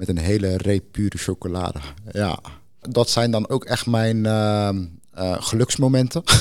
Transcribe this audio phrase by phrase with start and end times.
[0.00, 1.78] Met een hele reep pure chocolade.
[2.10, 2.38] Ja,
[2.80, 4.70] dat zijn dan ook echt mijn uh,
[5.18, 6.22] uh, geluksmomenten.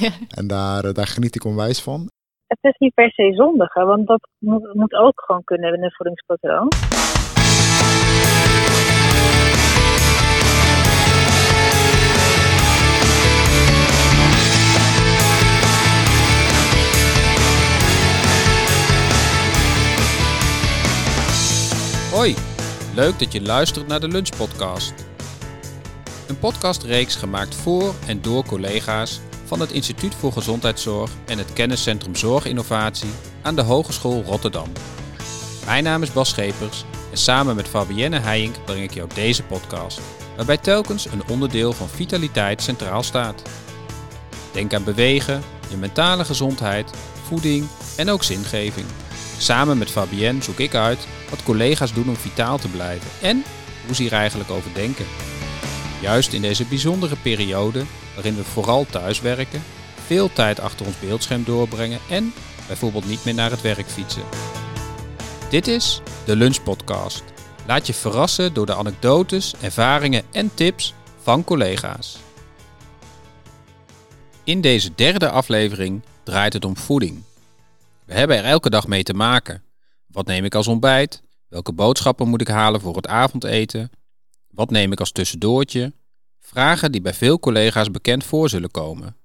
[0.00, 0.10] Ja.
[0.28, 2.10] en daar, uh, daar geniet ik onwijs van.
[2.46, 5.82] Het is niet per se zondig, hè, want dat moet, moet ook gewoon kunnen in
[5.82, 6.68] een voedingspatroon.
[22.12, 22.34] Hoi,
[22.98, 24.94] leuk dat je luistert naar de Lunch Podcast.
[26.26, 32.16] Een podcastreeks gemaakt voor en door collega's van het Instituut voor Gezondheidszorg en het Kenniscentrum
[32.16, 33.10] Zorginnovatie
[33.42, 34.72] aan de Hogeschool Rotterdam.
[35.64, 40.00] Mijn naam is Bas Schepers en samen met Fabienne Heijink breng ik jou deze podcast,
[40.36, 43.42] waarbij telkens een onderdeel van vitaliteit centraal staat.
[44.52, 46.90] Denk aan bewegen, je mentale gezondheid,
[47.22, 48.86] voeding en ook zingeving.
[49.38, 53.44] Samen met Fabienne zoek ik uit wat collega's doen om vitaal te blijven en
[53.86, 55.06] hoe ze hier eigenlijk over denken.
[56.00, 59.62] Juist in deze bijzondere periode, waarin we vooral thuiswerken,
[60.06, 62.32] veel tijd achter ons beeldscherm doorbrengen en
[62.66, 64.22] bijvoorbeeld niet meer naar het werk fietsen.
[65.50, 67.24] Dit is de Lunch Podcast.
[67.66, 72.16] Laat je verrassen door de anekdotes, ervaringen en tips van collega's.
[74.44, 77.22] In deze derde aflevering draait het om voeding.
[78.08, 79.62] We hebben er elke dag mee te maken.
[80.06, 81.22] Wat neem ik als ontbijt?
[81.48, 83.90] Welke boodschappen moet ik halen voor het avondeten?
[84.50, 85.92] Wat neem ik als tussendoortje?
[86.40, 89.16] Vragen die bij veel collega's bekend voor zullen komen.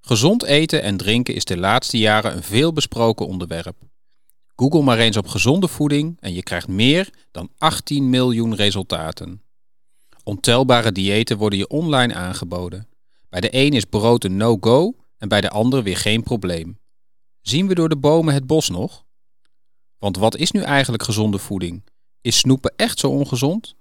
[0.00, 3.76] Gezond eten en drinken is de laatste jaren een veel besproken onderwerp.
[4.56, 9.42] Google maar eens op gezonde voeding en je krijgt meer dan 18 miljoen resultaten.
[10.22, 12.88] Ontelbare diëten worden je online aangeboden.
[13.28, 16.79] Bij de een is brood een no-go en bij de ander weer geen probleem.
[17.40, 19.04] Zien we door de bomen het bos nog?
[19.98, 21.84] Want wat is nu eigenlijk gezonde voeding?
[22.20, 23.74] Is snoepen echt zo ongezond?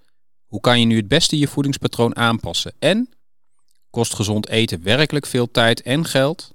[0.46, 2.74] Hoe kan je nu het beste je voedingspatroon aanpassen?
[2.80, 3.10] En
[3.90, 6.54] kost gezond eten werkelijk veel tijd en geld?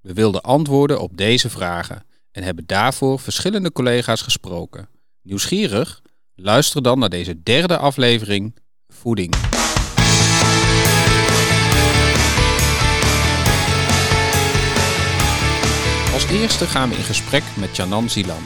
[0.00, 4.88] We wilden antwoorden op deze vragen en hebben daarvoor verschillende collega's gesproken.
[5.22, 6.02] Nieuwsgierig?
[6.34, 8.54] Luister dan naar deze derde aflevering
[8.88, 9.57] Voeding.
[16.32, 18.42] Eerste gaan we in gesprek met Janan Zilan.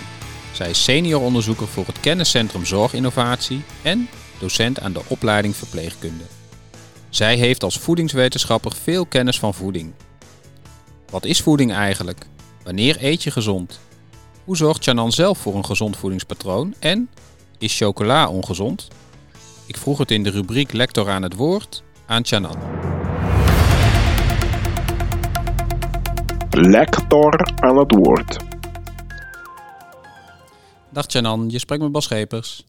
[0.53, 6.25] Zij is senior onderzoeker voor het Kenniscentrum Zorginnovatie en docent aan de opleiding verpleegkunde.
[7.09, 9.93] Zij heeft als voedingswetenschapper veel kennis van voeding.
[11.11, 12.27] Wat is voeding eigenlijk?
[12.65, 13.81] Wanneer eet je gezond?
[14.45, 16.75] Hoe zorgt Janan zelf voor een gezond voedingspatroon?
[16.79, 17.11] En
[17.59, 18.89] is chocola ongezond?
[19.67, 22.57] Ik vroeg het in de rubriek Lector aan het woord aan Janan.
[26.55, 28.37] Lector aan het woord.
[30.91, 32.65] Dag Janan, je spreekt met Bas Schepers.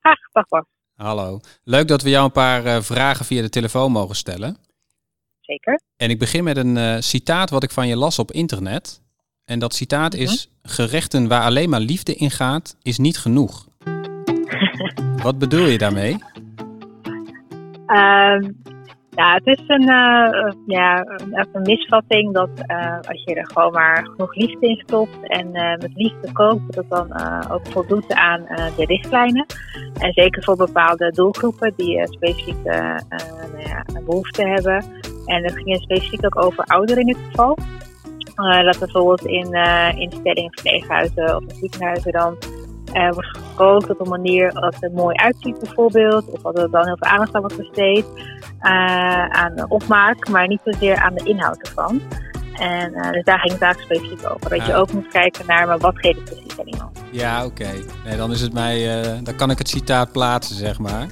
[0.00, 0.64] Ach, dag Bas.
[0.96, 1.40] Hallo.
[1.64, 4.56] Leuk dat we jou een paar uh, vragen via de telefoon mogen stellen.
[5.40, 5.80] Zeker.
[5.96, 9.02] En ik begin met een uh, citaat wat ik van je las op internet.
[9.44, 13.66] En dat citaat is: Gerechten waar alleen maar liefde in gaat, is niet genoeg.
[15.22, 16.16] wat bedoel je daarmee?
[17.86, 18.48] Uh,
[19.16, 21.04] ja, het is een, uh, ja,
[21.52, 25.90] een misvatting dat uh, als je er gewoon maar genoeg liefde in stopt en met
[25.94, 28.40] liefde koopt, dat dat dan ook voldoet aan
[28.76, 29.46] de richtlijnen.
[29.98, 34.84] En zeker voor bepaalde doelgroepen die specifiek nou ja, behoefte hebben.
[35.24, 37.58] En dat ging specifiek ook over ouderen in dit geval.
[38.64, 39.54] dat bijvoorbeeld in
[39.98, 42.36] instellingen, verpleeghuizen of ziekenhuizen dan
[42.94, 46.30] uh, wordt gekookt op een manier dat het er mooi uitziet bijvoorbeeld.
[46.30, 48.06] Of dat er dan heel veel aandacht aan wordt besteed
[48.60, 52.00] uh, aan opmaak, maar niet zozeer aan de inhoud ervan.
[52.52, 54.50] En uh, dus daar ging het eigenlijk specifiek over.
[54.50, 56.98] Dat je ook moet kijken naar, maar wat geeft het precies aan iemand?
[57.10, 57.62] Ja, oké.
[57.62, 57.84] Okay.
[58.04, 61.06] Nee, dan is het mij, dan kan ik het citaat plaatsen, zeg maar.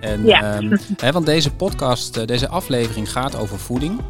[0.00, 0.56] En, ja.
[0.56, 4.00] Um, hè, want deze podcast, deze aflevering gaat over voeding.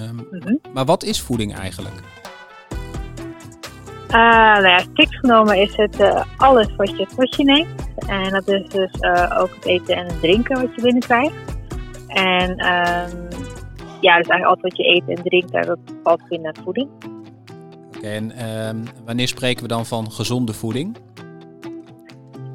[0.00, 0.58] Um, mm -hmm.
[0.72, 2.13] Maar wat is voeding eigenlijk?
[4.14, 4.20] Uh,
[4.52, 7.88] nou ja, strikt genomen is het uh, alles wat je tot je neemt.
[8.06, 11.34] En dat is dus uh, ook het eten en het drinken wat je binnenkrijgt.
[12.06, 13.28] En um,
[14.00, 16.88] ja, dus eigenlijk alles wat je eet en drinkt, dat valt binnen voeding.
[17.86, 20.96] Oké, okay, en um, wanneer spreken we dan van gezonde voeding?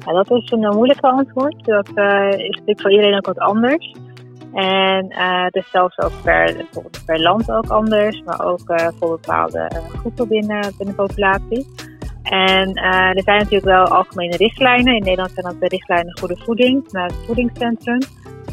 [0.06, 1.64] Ja, dat is een moeilijke antwoord.
[1.64, 1.94] Dat is
[2.48, 3.94] natuurlijk voor iedereen ook wat anders.
[4.52, 9.10] En uh, is zelfs ook per, bijvoorbeeld per land ook anders, maar ook uh, voor
[9.10, 11.66] bepaalde uh, groepen binnen, binnen de populatie.
[12.22, 12.74] En
[13.16, 14.94] er zijn natuurlijk wel algemene richtlijnen.
[14.94, 17.98] In Nederland zijn dat de richtlijnen Goede Voeding het Voedingscentrum.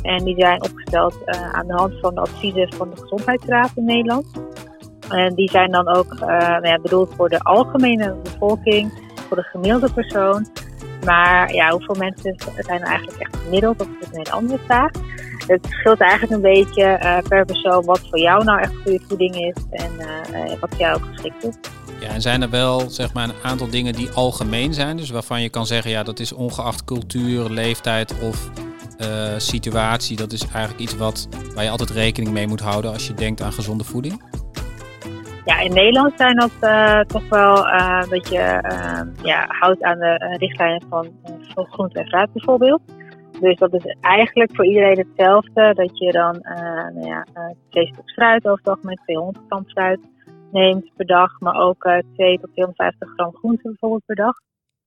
[0.02, 4.26] En die zijn opgesteld aan de hand van de adviezen van de Gezondheidsraad in Nederland.
[5.10, 8.92] En die zijn dan ook nou ja, bedoeld voor de algemene bevolking,
[9.28, 10.48] voor de gemiddelde persoon.
[11.06, 13.78] Maar ja, hoeveel mensen zijn er eigenlijk echt gemiddeld?
[13.78, 14.92] Dat is een hele andere vraag.
[15.48, 19.36] Het scheelt eigenlijk een beetje uh, per persoon wat voor jou nou echt goede voeding
[19.36, 21.56] is en uh, wat voor jou ook geschikt is.
[22.00, 25.42] Ja, en zijn er wel zeg maar, een aantal dingen die algemeen zijn, dus waarvan
[25.42, 28.50] je kan zeggen, ja, dat is ongeacht cultuur, leeftijd of
[29.02, 29.08] uh,
[29.38, 33.14] situatie, dat is eigenlijk iets wat, waar je altijd rekening mee moet houden als je
[33.14, 34.24] denkt aan gezonde voeding?
[35.46, 36.52] Ja, in Nederland zijn dat
[37.08, 37.56] toch wel
[38.10, 38.60] dat je
[39.24, 41.08] ja, houdt aan de richtlijnen van,
[41.54, 42.82] van groente en fruit bijvoorbeeld.
[43.40, 45.74] Dus dat is eigenlijk voor iedereen hetzelfde.
[45.74, 46.40] Dat je dan
[46.94, 47.26] nou ja,
[47.70, 50.00] twee stuks fruit over het algemeen, 200 gram fruit
[50.52, 51.40] neemt per dag.
[51.40, 51.82] Maar ook
[52.14, 54.36] 2 tot 250 gram groente bijvoorbeeld per dag.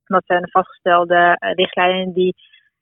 [0.05, 2.35] Dat zijn de vastgestelde richtlijnen die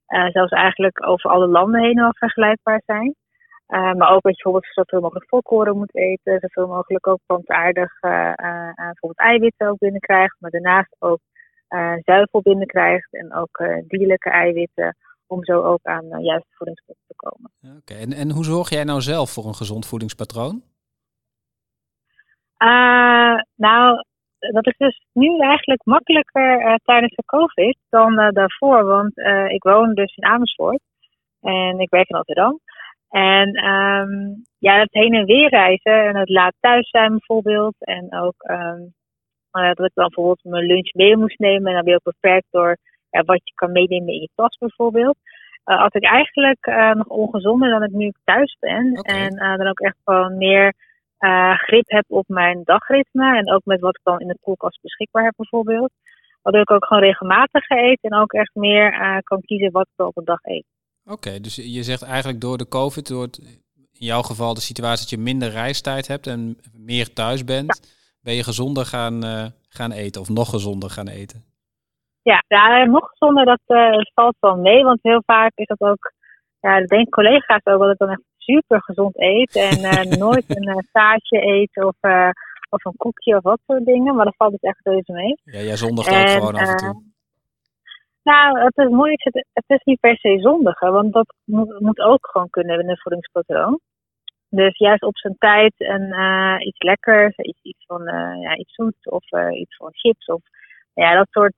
[0.09, 3.15] uh, zelfs eigenlijk over alle landen heen wel vergelijkbaar zijn.
[3.69, 8.03] Uh, maar ook dat je bijvoorbeeld zoveel mogelijk volkoren moet eten, zoveel mogelijk ook plantaardig
[8.03, 8.33] uh,
[8.75, 11.19] bijvoorbeeld eiwitten ook binnenkrijgt, maar daarnaast ook
[12.05, 14.97] zuivel binnenkrijgt en ook dierlijke eiwitten,
[15.29, 17.51] om zo ook aan juiste voedingsstoffen te komen.
[17.79, 20.63] Oké, en, en hoe zorg jij nou zelf voor een gezond voedingspatroon?
[23.55, 24.03] nou,
[24.39, 28.85] dat is dus nu eigenlijk makkelijker uh, tijdens de COVID dan uh, daarvoor.
[28.85, 30.81] Want uh, ik woon dus in Amersfoort
[31.41, 32.61] en ik werk in Rotterdam.
[33.09, 37.75] En um, ja, het heen en weer reizen en het laat thuis zijn bijvoorbeeld.
[37.79, 38.95] En ook um,
[39.51, 41.67] dat ik dan bijvoorbeeld mijn lunch mee moest nemen.
[41.67, 42.77] En dan ben je ook beperkt door
[43.11, 45.17] wat je kan meenemen in je tas bijvoorbeeld.
[45.65, 48.99] had ik eigenlijk nog ongezonder dan ik nu thuis ben.
[48.99, 49.27] Okay.
[49.27, 50.75] En dan ook echt gewoon meer
[51.21, 53.37] uh, grip heb op mijn dagritme.
[53.37, 55.91] En ook met wat ik dan in de koelkast beschikbaar heb bijvoorbeeld.
[56.43, 60.07] Waardoor ik ook gewoon regelmatig eten en ook echt meer uh, kan kiezen wat ik
[60.07, 60.65] op een dag eet.
[61.05, 63.39] Oké, dus je zegt eigenlijk door de COVID, door het,
[63.93, 68.35] in jouw geval de situatie dat je minder reistijd hebt en meer thuis bent, ben
[68.35, 71.45] je gezonder gaan, uh, gaan eten of nog gezonder gaan eten?
[72.31, 73.61] Ja, ja nog gezonder, dat
[74.15, 74.85] valt wel mee.
[74.85, 76.13] Want heel vaak is dat ook,
[76.61, 79.57] ja, dat denken collega's ook dat ik dan echt super gezond eet.
[79.57, 82.31] En uh, nooit een uh, taartje eet of, uh,
[82.71, 84.15] of een koekje of wat soort dingen.
[84.15, 85.41] Maar dat valt dus echt reuze mee.
[85.45, 87.03] Ja, jij zondigt ook gewoon af en toe.
[88.23, 89.25] Nou, het is moeilijk.
[89.25, 90.93] Het, het is niet per se zondigen.
[90.93, 93.81] Want dat moet, moet ook gewoon kunnen in een voedingspatroon.
[94.51, 96.03] Dus juist op zijn tijd en
[96.61, 98.03] iets lekkers, iets, iets van
[98.41, 100.41] ja, iets zoets of iets van chips of
[101.03, 101.55] ja, dat soort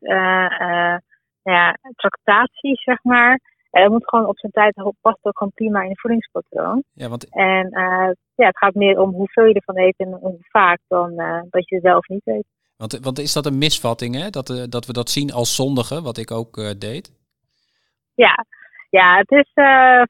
[1.42, 3.40] ja, tractaties, zeg maar.
[3.70, 6.82] En dat moet gewoon op zijn tijd, past ook gewoon prima in je voedingspatroon.
[6.92, 7.34] Ja, want...
[7.34, 11.20] En uh, ja, het gaat meer om hoeveel je ervan eet en hoe vaak dan
[11.20, 12.46] uh, dat je zelf niet eet.
[12.76, 14.30] Want, want is dat een misvatting, hè?
[14.30, 17.12] Dat, uh, dat we dat zien als zondige, wat ik ook deed?
[18.14, 18.44] Ja.
[18.90, 19.50] ja, het is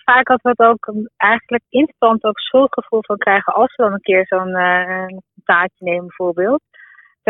[0.04, 4.00] vaak dat we het ook eigenlijk instant ook schuldgevoel van krijgen als we dan een
[4.00, 4.52] keer zo'n
[5.44, 6.62] taartje nemen bijvoorbeeld.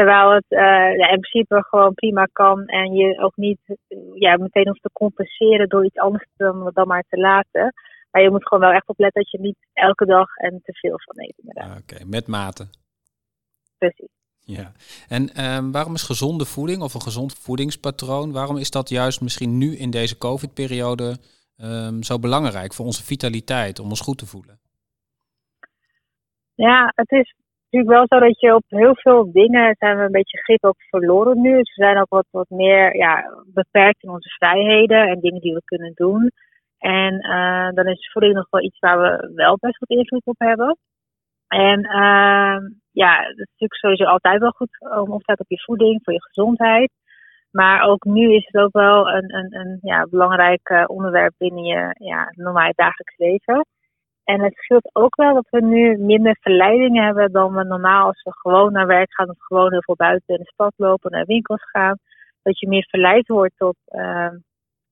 [0.00, 3.58] Terwijl het uh, ja, in principe gewoon prima kan en je ook niet
[4.14, 7.74] ja, meteen hoeft te compenseren door iets anders dan, dan maar te laten.
[8.10, 11.00] Maar je moet gewoon wel echt opletten dat je niet elke dag en te veel
[11.04, 11.34] van eet.
[11.44, 12.66] Ah, Oké, met mate.
[13.78, 14.10] Precies.
[14.40, 14.72] Ja,
[15.08, 19.58] en um, waarom is gezonde voeding of een gezond voedingspatroon, waarom is dat juist misschien
[19.58, 21.16] nu in deze COVID-periode
[21.56, 24.60] um, zo belangrijk voor onze vitaliteit, om ons goed te voelen?
[26.54, 27.34] Ja, het is
[27.70, 30.82] natuurlijk wel zo dat je op heel veel dingen zijn we een beetje grip ook
[30.88, 31.56] verloren nu.
[31.56, 35.54] Dus we zijn ook wat, wat meer ja, beperkt in onze vrijheden en dingen die
[35.54, 36.30] we kunnen doen.
[36.78, 40.38] En uh, dan is voeding nog wel iets waar we wel best wat invloed op
[40.38, 40.76] hebben.
[41.48, 42.56] En uh,
[42.90, 46.22] ja, het is natuurlijk sowieso altijd wel goed om op op je voeding, voor je
[46.22, 46.92] gezondheid.
[47.50, 51.64] Maar ook nu is het ook wel een, een, een ja, belangrijk uh, onderwerp binnen
[51.64, 53.66] je ja, normale dagelijks leven.
[54.30, 58.22] En het scheelt ook wel dat we nu minder verleidingen hebben dan we normaal als
[58.22, 61.24] we gewoon naar werk gaan of gewoon heel veel buiten in de stad lopen, naar
[61.24, 61.98] winkels gaan.
[62.42, 64.30] Dat je meer verleid wordt tot, uh,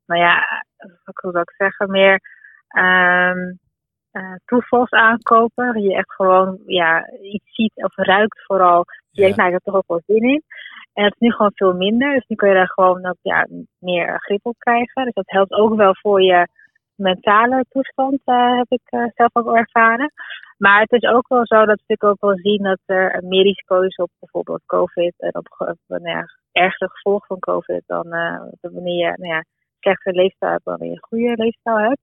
[0.06, 0.64] nou ja,
[1.04, 2.20] wat wil ik zeggen, meer
[2.76, 3.32] uh,
[4.12, 5.80] uh, toevalsaankopen.
[5.80, 8.84] Je echt gewoon ja, iets ziet of ruikt vooral.
[9.10, 10.42] Je denkt, nou, ik heb toch ook wel zin in.
[10.92, 12.14] En het is nu gewoon veel minder.
[12.14, 13.46] Dus nu kun je daar gewoon ook, ja,
[13.78, 15.04] meer grip op krijgen.
[15.04, 16.48] Dus dat helpt ook wel voor je
[16.98, 20.12] mentale toestand uh, heb ik uh, zelf ook ervaren.
[20.56, 23.80] Maar het is ook wel zo dat ik ook wel zien dat er meer risico
[23.80, 29.12] is op bijvoorbeeld COVID en op, nou ja, gevolgen van COVID dan uh, wanneer je
[29.16, 29.44] nou ja,
[29.80, 32.00] slechte leefstijl hebt dan wanneer je een goede leefstijl hebt.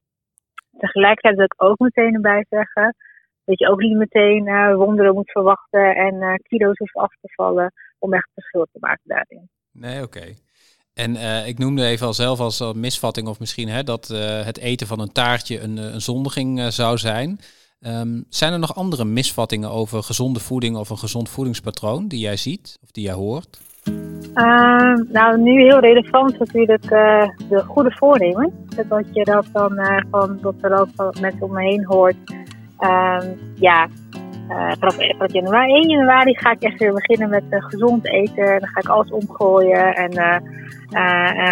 [0.77, 2.95] Tegelijkertijd wil ik ook meteen erbij zeggen
[3.45, 8.13] dat je ook niet meteen wonderen moet verwachten en kilo's hoeft af te vallen om
[8.13, 9.49] echt verschil te maken daarin.
[9.71, 10.44] Nee, oké.
[10.95, 14.43] En uh, ik noemde even al zelf als uh, misvatting of misschien hè, dat uh,
[14.43, 17.39] het eten van een taartje een, een zondiging zou zijn.
[17.79, 22.37] Um, zijn er nog andere misvattingen over gezonde voeding of een gezond voedingspatroon die jij
[22.37, 23.59] ziet of die jij hoort?
[24.35, 26.89] Uh, nou, nu heel relevant natuurlijk
[27.49, 28.67] de goede voornemen.
[28.87, 32.15] Dat je dat dan van dat er ook mensen om me heen hoort.
[34.49, 38.59] Uh, ja, vanaf, januari, 1 januari ga ik echt weer beginnen met gezond eten.
[38.59, 40.13] Dan ga ik alles omgooien en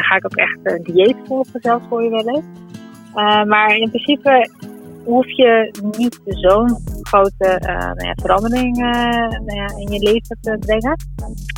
[0.01, 2.45] ga ik ook echt een dieet volgen, zelfs voor je wel eens.
[3.47, 4.49] maar in principe
[5.05, 10.37] hoef je niet zo'n grote uh, nou ja, verandering uh, nou ja, in je leven
[10.41, 10.95] te brengen.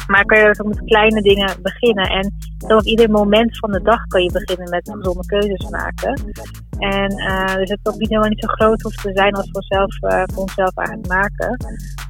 [0.08, 2.10] Maar kan je ook met kleine dingen beginnen.
[2.10, 6.34] En dan op ieder moment van de dag kan je beginnen met gezonde keuzes maken.
[6.80, 9.64] En uh, dus het ook niet helemaal niet zo groot hoeft te zijn als we
[9.64, 11.58] zelf, voor onszelf eigenlijk maken.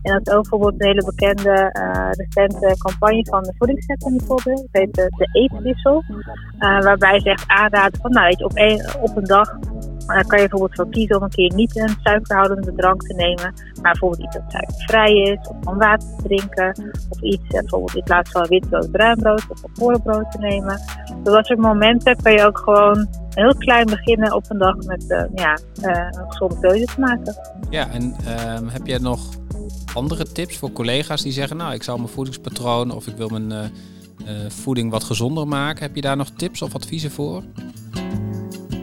[0.02, 1.70] En dat is ook bijvoorbeeld een hele bekende
[2.12, 4.60] recente campagne van de voedingscentrum bijvoorbeeld.
[4.60, 6.04] Het heet de, de eetwissel.
[6.60, 9.58] waarbij ze echt aanraden van nou je, op, een, op een dag
[10.06, 13.14] maar dan kan je bijvoorbeeld voor kiezen om een keer niet een suikerhoudende drank te
[13.14, 17.60] nemen, maar bijvoorbeeld iets dat suikervrij is, of van water te drinken, of iets eh,
[17.60, 20.82] bijvoorbeeld in plaats van witbrood bruinbrood of volkorenbrood te nemen.
[21.24, 25.06] Dus dat soort momenten kan je ook gewoon heel klein beginnen op een dag met
[25.08, 27.36] uh, ja, uh, een gezonde keuze te maken.
[27.70, 29.20] Ja, en uh, heb jij nog
[29.94, 33.72] andere tips voor collega's die zeggen, nou ik zal mijn voedingspatroon of ik wil mijn
[34.48, 35.84] voeding wat gezonder maken.
[35.84, 37.44] Heb je daar nog tips of adviezen voor?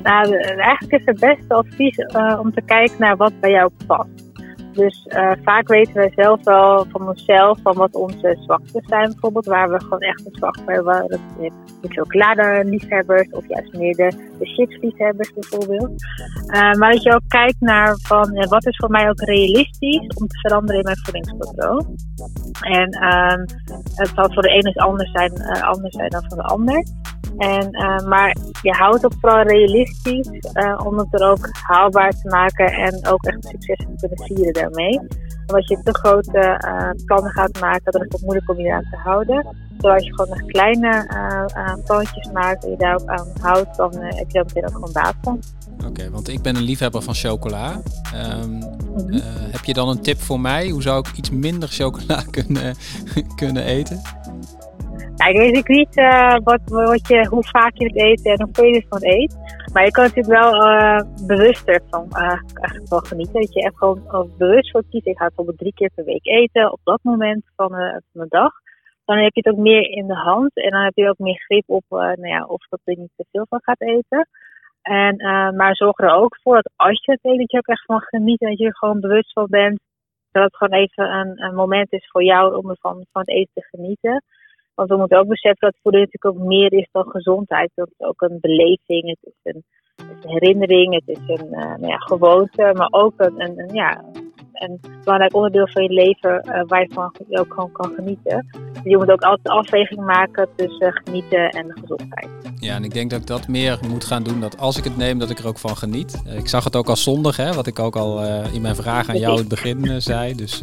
[0.03, 4.32] Nou, eigenlijk is het beste advies uh, om te kijken naar wat bij jou past.
[4.73, 9.47] Dus uh, vaak weten wij zelf wel van onszelf van wat onze zwaktes zijn, bijvoorbeeld.
[9.47, 11.05] Waar we gewoon echt een zwakte hebben.
[11.09, 11.21] Dat
[11.81, 16.03] de chocolade-liefhebbers of juist meer de, de chips-liefhebbers bijvoorbeeld.
[16.47, 20.27] Uh, maar dat je ook kijkt naar van wat is voor mij ook realistisch om
[20.27, 21.97] te veranderen in mijn voedingspatroon.
[22.61, 23.45] En um,
[23.95, 26.87] het zal voor de ene anders zijn, anders zijn dan voor de ander.
[27.37, 27.71] En,
[28.09, 30.31] maar je houdt ook vooral realistisch
[30.85, 35.53] om het er ook haalbaar te maken en ook echt succes te kunnen vieren Want
[35.53, 38.87] als je te grote uh, plannen gaat maken, dan is het moeilijk om je aan
[38.91, 39.47] te houden.
[39.73, 41.07] Terwijl als je gewoon nog kleine
[41.85, 44.93] plannetjes maakt en je daar ook aan houdt, dan heb je daar meteen ook gewoon
[44.93, 45.41] baat van.
[45.87, 47.81] Oké, want ik ben een liefhebber van chocola.
[48.43, 48.61] Um, mm
[48.95, 49.21] -hmm.
[49.51, 50.69] heb je dan een tip voor mij?
[50.69, 52.75] Hoe zou ik iets minder chocola kunnen,
[53.35, 54.01] kunnen eten?
[55.17, 58.65] Ja, ik weet niet uh, wat, wat je, hoe vaak je het eet en hoeveel
[58.65, 59.37] je ervan eet.
[59.73, 62.41] Maar je kan natuurlijk wel uh, bewuster van uh,
[62.89, 63.41] wel genieten.
[63.41, 65.07] Dat je echt gewoon bewust voor kiest.
[65.07, 67.69] Ik ga bijvoorbeeld drie keer per week eten op dat moment van,
[68.13, 68.53] van de dag.
[69.05, 70.55] Dan heb je het ook meer in de hand.
[70.55, 73.25] En dan heb je ook meer grip op nou ja, of dat er niet te
[73.31, 74.29] veel van gaat eten.
[74.83, 75.17] En,
[75.57, 78.01] maar zorg er ook voor dat als je het eet, dat je ook echt van
[78.01, 78.41] geniet.
[78.41, 79.81] En dat je er gewoon bewust van bent.
[80.31, 83.53] Dat het gewoon even een, een moment is voor jou om ervan van het eten
[83.55, 84.23] te genieten.
[84.75, 87.71] Want we moeten ook beseffen dat voeding natuurlijk ook meer is dan gezondheid.
[87.75, 89.65] Dat is ook een beleving, het is een,
[89.97, 93.75] het is een herinnering, het is een uh, nou ja, gewoonte, maar ook een, een,
[93.75, 94.05] ja,
[94.63, 98.47] een belangrijk onderdeel van je leven uh, waar je van ook gewoon kan genieten.
[98.73, 102.29] Dus je moet ook altijd een afweging maken tussen genieten en gezondheid.
[102.59, 104.41] Ja, en ik denk dat ik dat meer moet gaan doen.
[104.41, 106.23] Dat als ik het neem, dat ik er ook van geniet.
[106.37, 109.09] Ik zag het ook als zondig, hè, wat ik ook al uh, in mijn vraag
[109.09, 110.35] aan jou in het begin zei.
[110.35, 110.61] Dus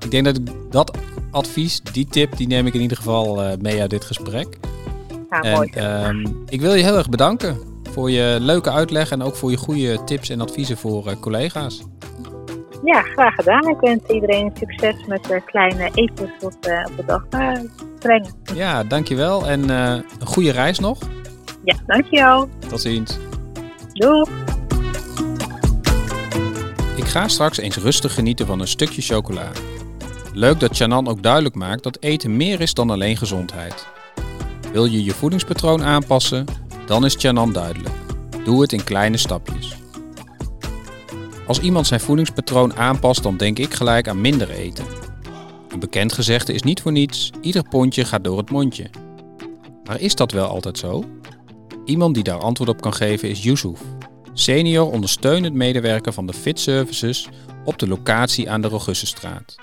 [0.00, 0.98] ik denk dat ik dat
[1.30, 4.58] advies, die tip, die neem ik in ieder geval mee uit dit gesprek.
[5.30, 5.70] Ja, en, mooi.
[6.06, 7.58] Um, ik wil je heel erg bedanken
[7.90, 11.82] voor je leuke uitleg en ook voor je goede tips en adviezen voor collega's.
[12.84, 13.68] Ja, graag gedaan.
[13.68, 18.32] Ik wens iedereen succes met de kleine etens op, uh, op de dag uh, brengen.
[18.54, 20.98] Ja, dankjewel en uh, een goede reis nog.
[21.64, 22.48] Ja, dankjewel.
[22.68, 23.18] Tot ziens.
[23.92, 24.24] Doei.
[26.96, 29.50] Ik ga straks eens rustig genieten van een stukje chocola.
[30.32, 33.86] Leuk dat Chanan ook duidelijk maakt dat eten meer is dan alleen gezondheid.
[34.72, 36.44] Wil je je voedingspatroon aanpassen?
[36.86, 37.94] Dan is Chanan duidelijk.
[38.44, 39.81] Doe het in kleine stapjes.
[41.52, 44.84] Als iemand zijn voedingspatroon aanpast, dan denk ik gelijk aan minder eten.
[45.68, 48.90] Een bekend gezegde is niet voor niets: ieder pondje gaat door het mondje.
[49.84, 51.04] Maar is dat wel altijd zo?
[51.84, 53.80] Iemand die daar antwoord op kan geven is Yusuf,
[54.32, 57.28] senior ondersteunend medewerker van de Fit Services
[57.64, 59.56] op de locatie aan de Rogussenstraat.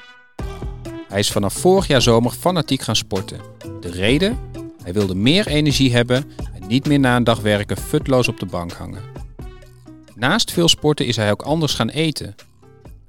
[1.07, 3.39] Hij is vanaf vorig jaar zomer fanatiek gaan sporten.
[3.79, 4.37] De reden?
[4.83, 8.45] Hij wilde meer energie hebben en niet meer na een dag werken futloos op de
[8.45, 9.18] bank hangen.
[10.19, 12.35] Naast veel sporten is hij ook anders gaan eten.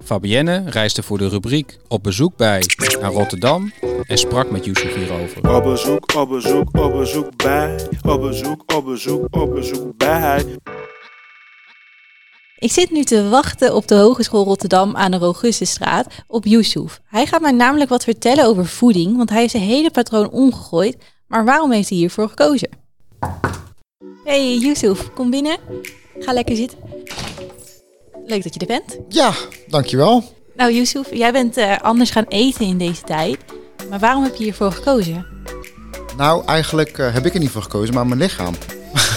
[0.03, 2.63] Fabienne reisde voor de rubriek op bezoek bij
[3.01, 3.71] naar Rotterdam
[4.05, 5.55] en sprak met Yusuf hierover.
[5.55, 7.89] Op bezoek, op bezoek, op bezoek bij.
[8.01, 10.45] Op bezoek, op bezoek, op bezoek bij.
[12.57, 16.99] Ik zit nu te wachten op de Hogeschool Rotterdam aan de Rogustenstraat op Yusuf.
[17.05, 20.97] Hij gaat mij namelijk wat vertellen over voeding, want hij is zijn hele patroon omgegooid.
[21.27, 22.69] Maar waarom heeft hij hiervoor gekozen?
[24.23, 25.57] Hey Yusuf, kom binnen.
[26.21, 26.77] Ga lekker zitten.
[28.25, 28.97] Leuk dat je er bent.
[29.09, 29.33] Ja,
[29.67, 30.23] dankjewel.
[30.55, 33.37] Nou, Yusuf, jij bent uh, anders gaan eten in deze tijd.
[33.89, 35.25] Maar waarom heb je hiervoor gekozen?
[36.17, 38.53] Nou, eigenlijk eh, heb ik er niet voor gekozen, maar mijn lichaam.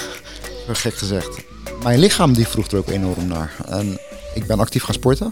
[0.68, 1.44] Gek gezegd.
[1.82, 3.54] Mijn lichaam die vroeg er ook enorm naar.
[3.68, 3.98] En
[4.34, 5.30] ik ben actief gaan sporten.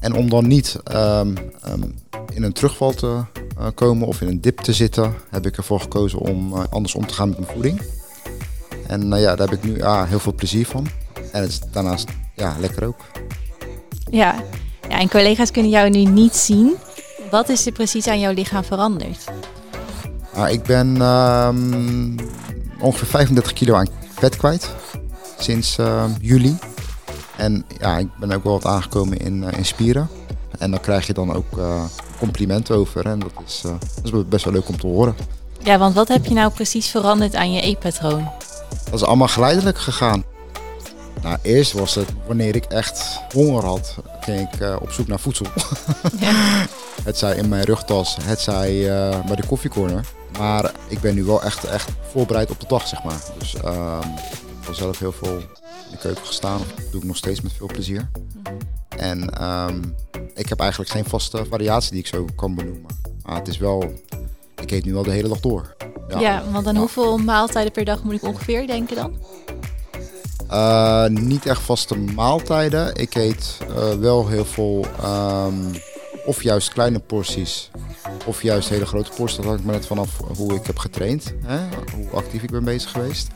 [0.00, 1.82] En om dan niet ehm, ehm,
[2.34, 3.20] in een terugval te
[3.58, 6.94] eh, komen of in een dip te zitten, heb ik ervoor gekozen om eh, anders
[6.94, 7.82] om te gaan met mijn voeding.
[8.92, 10.86] En nou ja, daar heb ik nu ah, heel veel plezier van.
[11.32, 13.00] En het is daarnaast ja, lekker ook.
[14.10, 14.34] Ja.
[14.88, 16.74] ja, en collega's kunnen jou nu niet zien.
[17.30, 19.24] Wat is er precies aan jouw lichaam veranderd?
[20.34, 22.16] Ah, ik ben ehm,
[22.80, 24.70] ongeveer 35 kilo aan vet kwijt
[25.38, 26.58] sinds ehm, juli.
[27.36, 30.08] En ja, ik ben ook wel wat aangekomen in, eh, in spieren.
[30.58, 31.84] En daar krijg je dan ook eh,
[32.18, 33.06] complimenten over.
[33.06, 33.60] En dat is,
[34.02, 35.14] dat is best wel leuk om te horen.
[35.62, 38.41] Ja, want wat heb je nou precies veranderd aan je eetpatroon?
[38.92, 40.24] Dat is allemaal geleidelijk gegaan.
[41.22, 45.20] Nou, eerst was het wanneer ik echt honger had, ging ik eh, op zoek naar
[45.20, 45.46] voedsel.
[46.18, 46.66] Ja.
[47.04, 50.06] Het zij in mijn rugtas, het zij eh, bij de koffiecorner.
[50.38, 53.20] Maar ik ben nu wel echt, echt voorbereid op de dag, zeg maar.
[53.38, 54.08] Dus ehm,
[54.60, 56.58] ik heb zelf heel veel in de keuken gestaan.
[56.58, 58.10] Dat doe ik nog steeds met veel plezier.
[58.88, 59.82] En ehm,
[60.34, 62.96] ik heb eigenlijk geen vaste variatie die ik zo kan benoemen.
[63.22, 63.92] Maar het is wel,
[64.62, 65.74] ik eet nu wel de hele dag door.
[66.18, 66.80] Ja, want aan Ja.
[66.80, 69.16] hoeveel maaltijden per dag moet ik ongeveer denken dan?
[70.48, 72.94] Eh, niet echt vaste maaltijden.
[72.94, 75.54] Ik eet eh, wel heel veel, ehm,
[76.26, 77.70] of juist kleine porties,
[78.26, 79.36] of juist hele grote porties.
[79.36, 81.58] Dat hangt maar net vanaf hoe ik heb getraind, hè?
[81.96, 83.28] hoe actief ik ben bezig geweest.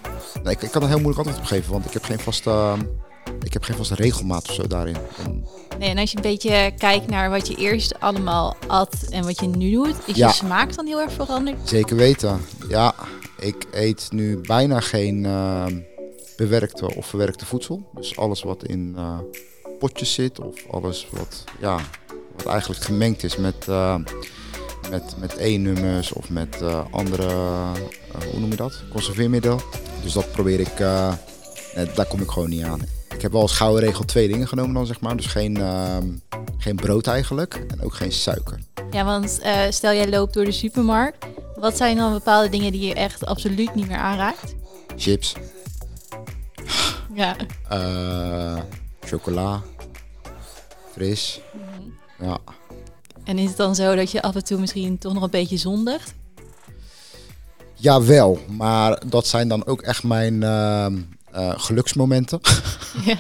[0.43, 2.75] Nee, ik, ik kan er heel moeilijk antwoord op geven, want ik heb geen vaste,
[2.79, 2.87] ik
[3.57, 4.97] heb geen vaste regelmaat of zo daarin.
[5.25, 5.45] En
[5.79, 9.41] Nee, en als je een beetje kijkt naar wat je eerst allemaal at en wat
[9.41, 10.27] je nu doet, is Ja.
[10.27, 11.69] je smaak dan heel erg veranderd?
[11.69, 12.41] Zeker weten.
[12.69, 12.95] Ja,
[13.39, 15.79] ik eet nu bijna geen ehm,
[16.37, 17.83] bewerkte of verwerkte voedsel.
[17.95, 19.19] Dus alles wat in eh,
[19.79, 21.79] potjes zit of alles wat, ja,
[22.37, 23.97] wat eigenlijk gemengd is met, eh,
[24.91, 27.73] met, met E-nummers of met eh, andere, eh,
[28.31, 29.61] hoe noem je dat, conserveermiddel.
[30.03, 31.13] Dus dat probeer ik, eh,
[31.75, 32.81] eh, daar kom ik gewoon niet aan.
[33.17, 35.17] Ik heb wel als gouden regel twee dingen genomen dan zeg maar.
[35.17, 36.07] Dus geen, ehm,
[36.59, 38.59] geen brood eigenlijk en ook geen suiker.
[38.91, 42.87] Ja, want eh, stel jij loopt door de supermarkt, wat zijn dan bepaalde dingen die
[42.87, 44.55] je echt absoluut niet meer aanraakt?
[44.97, 45.35] Chips,
[47.15, 47.37] Ja.
[47.69, 48.59] Eh,
[49.01, 49.63] chocola,
[50.93, 51.41] fris.
[52.19, 52.39] Ja.
[53.25, 55.57] En is het dan zo dat je af en toe misschien toch nog een beetje
[55.57, 56.15] zondigt?
[57.75, 60.99] Jawel, maar dat zijn dan ook echt mijn ehm,
[61.37, 62.41] eh, geluksmomenten.
[63.05, 63.19] Ja.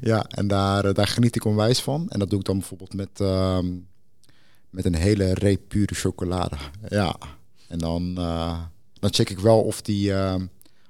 [0.00, 2.06] ja, en daar, eh, daar geniet ik onwijs van.
[2.08, 3.66] En dat doe ik dan bijvoorbeeld met, ehm,
[4.70, 6.56] met een hele reep pure chocolade.
[6.88, 7.16] Ja,
[7.68, 8.60] en dan, eh,
[9.00, 10.46] dan check ik wel of die, ehm,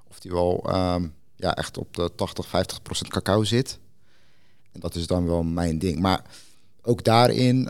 [0.09, 3.79] of die wel ehm, ja, echt op de 80, 50 procent cacao zit.
[4.71, 5.99] En dat is dan wel mijn ding.
[5.99, 6.23] Maar
[6.81, 7.69] ook daarin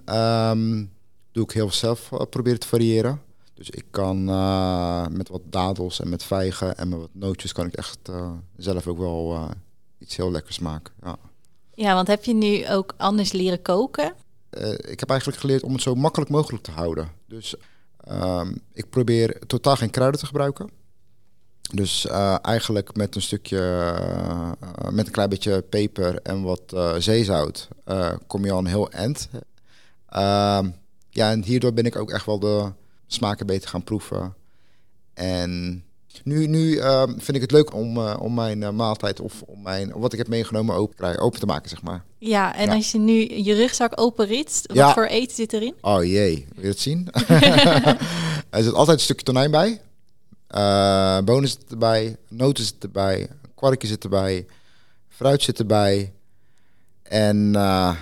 [1.32, 3.22] doe ik heel veel zelf proberen te variëren.
[3.60, 7.66] Dus ik kan eh, met wat dadels en met vijgen en met wat nootjes kan
[7.66, 9.50] ik echt eh, zelf ook wel eh,
[9.98, 10.94] iets heel lekkers maken.
[11.04, 11.18] Ja.
[11.74, 14.14] ja, want heb je nu ook anders leren koken?
[14.78, 17.12] Ik heb eigenlijk geleerd om het zo makkelijk mogelijk te houden.
[17.28, 17.56] Dus
[18.04, 20.70] ehm, ik probeer totaal geen kruiden te gebruiken.
[21.74, 22.06] Dus
[22.42, 23.94] eigenlijk met een stukje,
[24.92, 27.68] met een klein beetje peper en wat zeezout
[28.28, 29.30] kom je al een heel eind.
[30.06, 30.70] Ehm,
[31.10, 32.72] ja, en hierdoor ben ik ook echt wel de
[33.14, 34.34] smaken beter gaan proeven.
[35.14, 35.84] En
[36.24, 39.62] nu, nu ehm, vind ik het leuk om, eh, om mijn eh, maaltijd of om
[39.62, 42.04] mijn, wat ik heb meegenomen open, te krijgen- open te maken, zeg maar.
[42.18, 42.76] Ja, en Ja.
[42.76, 44.94] als je nu je rugzak openritst, wat Ja.
[44.94, 45.76] voor eten zit erin?
[45.82, 47.08] Oh jee, wil je het zien?
[48.50, 49.82] er zit altijd een stukje tonijn bij.
[50.48, 54.46] Eh bonen zitten erbij, noten zitten erbij, kwarkje zit erbij,
[55.08, 56.14] fruit zit erbij.
[57.04, 57.96] En eh,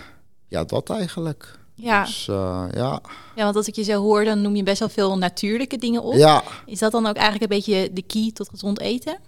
[0.47, 1.59] ja, dat eigenlijk.
[1.77, 2.03] Ja.
[2.03, 3.01] Dus eh, ja.
[3.35, 6.01] ja, want als ik je zo hoor, dan noem je best wel veel natuurlijke dingen
[6.03, 6.13] op.
[6.13, 9.19] ja, Is dat dan ook eigenlijk een beetje de key tot gezond eten?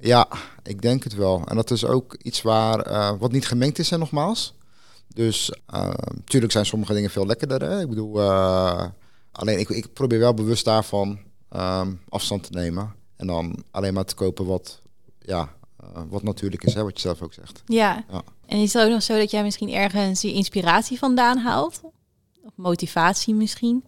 [0.00, 0.28] ja,
[0.62, 1.42] ik denk het wel.
[1.46, 4.54] En dat is ook iets waar, eh, wat niet gemengd is, hè, nogmaals.
[5.14, 5.52] Dus
[6.14, 7.62] natuurlijk zijn sommige dingen veel lekkerder.
[7.62, 7.80] Hè?
[7.80, 8.86] Ik bedoel, eh,
[9.32, 12.94] alleen ik, ik probeer wel bewust daarvan ehm, afstand te nemen.
[13.16, 14.80] En dan alleen maar te kopen wat,
[15.18, 15.48] ja,
[15.80, 17.62] eh, wat natuurlijk is, hè, wat je zelf ook zegt.
[17.66, 18.04] Ja.
[18.10, 18.22] Ja.
[18.46, 21.80] En is het ook nog zo dat jij misschien ergens je inspiratie vandaan haalt?
[22.54, 23.84] Motivatie misschien?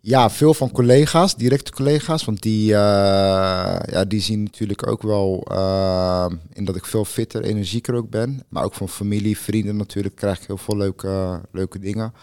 [0.00, 5.44] Ja, veel van collega's, directe collega's, want die, eh, ja, die zien natuurlijk ook wel
[5.50, 8.44] eh, in dat ik veel fitter, energieker ook ben.
[8.48, 12.14] Maar ook van familie, vrienden natuurlijk krijg ik heel veel leuke, leuke dingen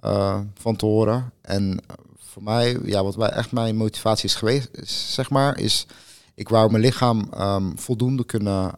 [0.00, 1.32] eh, van te horen.
[1.42, 1.80] En
[2.18, 4.68] voor mij, ja, wat wij echt mijn motivatie is geweest,
[5.12, 5.86] zeg maar, is
[6.34, 8.74] ik wou mijn lichaam ehm, voldoende kunnen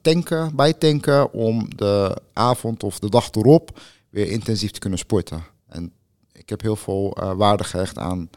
[0.00, 5.42] tanken, bijtanken om de avond of de dag erop weer intensief te kunnen sporten.
[5.68, 5.92] En
[6.32, 8.30] ik heb heel veel eh, waarde gehecht aan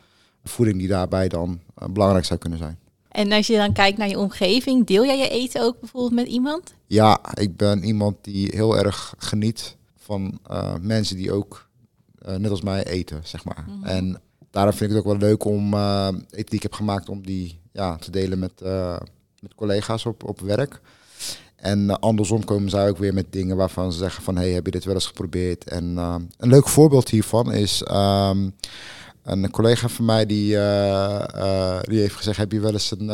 [0.43, 2.79] voeding die daarbij dan eh, belangrijk zou kunnen zijn.
[3.09, 6.27] En als je dan kijkt naar je omgeving, deel jij je eten ook bijvoorbeeld met
[6.27, 6.73] iemand?
[6.87, 11.69] Ja, ik ben iemand die heel erg geniet van eh, mensen die ook
[12.37, 13.65] net als mij eten, zeg maar.
[13.83, 15.73] En daarom vind ik het ook wel leuk om
[16.29, 18.61] eten die ik heb gemaakt, om die ja, te delen met,
[19.39, 20.81] met collega's op, op werk.
[21.61, 24.35] En eh, andersom komen zij ook weer met dingen waarvan ze zeggen van...
[24.35, 25.63] hey, heb je dit wel eens geprobeerd?
[25.63, 27.83] En eh, een leuk voorbeeld hiervan is...
[27.83, 28.49] ehm,
[29.23, 32.37] een collega van mij die, eh, die heeft gezegd...
[32.37, 33.07] heb je wel eens een,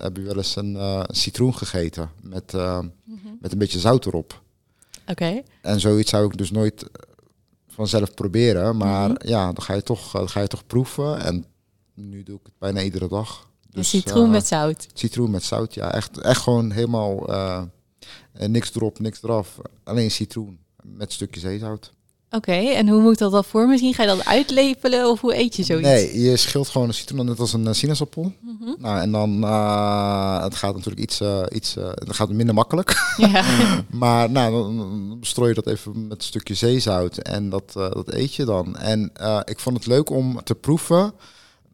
[0.00, 2.78] heb je wel eens een citroen gegeten met, eh,
[3.40, 4.42] met een beetje zout erop?
[5.06, 5.42] Oké.
[5.60, 6.84] En zoiets zou ik dus nooit
[7.68, 8.76] vanzelf proberen.
[8.76, 11.20] Maar ja, dan ga, je toch, dan ga je toch proeven.
[11.20, 11.44] En
[11.94, 13.50] nu doe ik het bijna iedere dag.
[13.72, 14.86] Een citroen met zout.
[14.94, 15.92] Citroen met zout, ja.
[15.92, 17.30] Echt, echt gewoon helemaal
[18.42, 19.58] eh, eh, niks erop, niks eraf.
[19.84, 21.92] Alleen citroen met stukje zeezout.
[22.34, 23.94] Oké, en hoe moet dat dan voor me zien?
[23.94, 25.88] Ga je dat uitlepelen of hoe eet je zoiets?
[25.88, 28.32] Nee, je schilt gewoon een citroen net als een eh, sinaasappel.
[28.78, 33.14] Nou, en dan, uh, het gaat natuurlijk iets, uh, iets uh, het gaat minder makkelijk.
[33.16, 33.44] Ja.
[33.90, 38.34] maar nou, dan, strooi je dat even met een stukje zeezout en dat, dat eet
[38.34, 38.76] je dan.
[38.76, 39.12] En
[39.44, 41.12] ik vond het leuk om te proeven,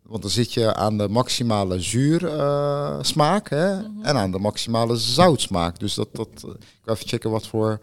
[0.08, 4.04] want dan zit je aan de maximale zuursmaak smaak, hè, mm -hmm.
[4.04, 5.78] en aan de maximale zoutsmaak.
[5.78, 7.80] Dus dat, dat, ik wil even checken wat voor,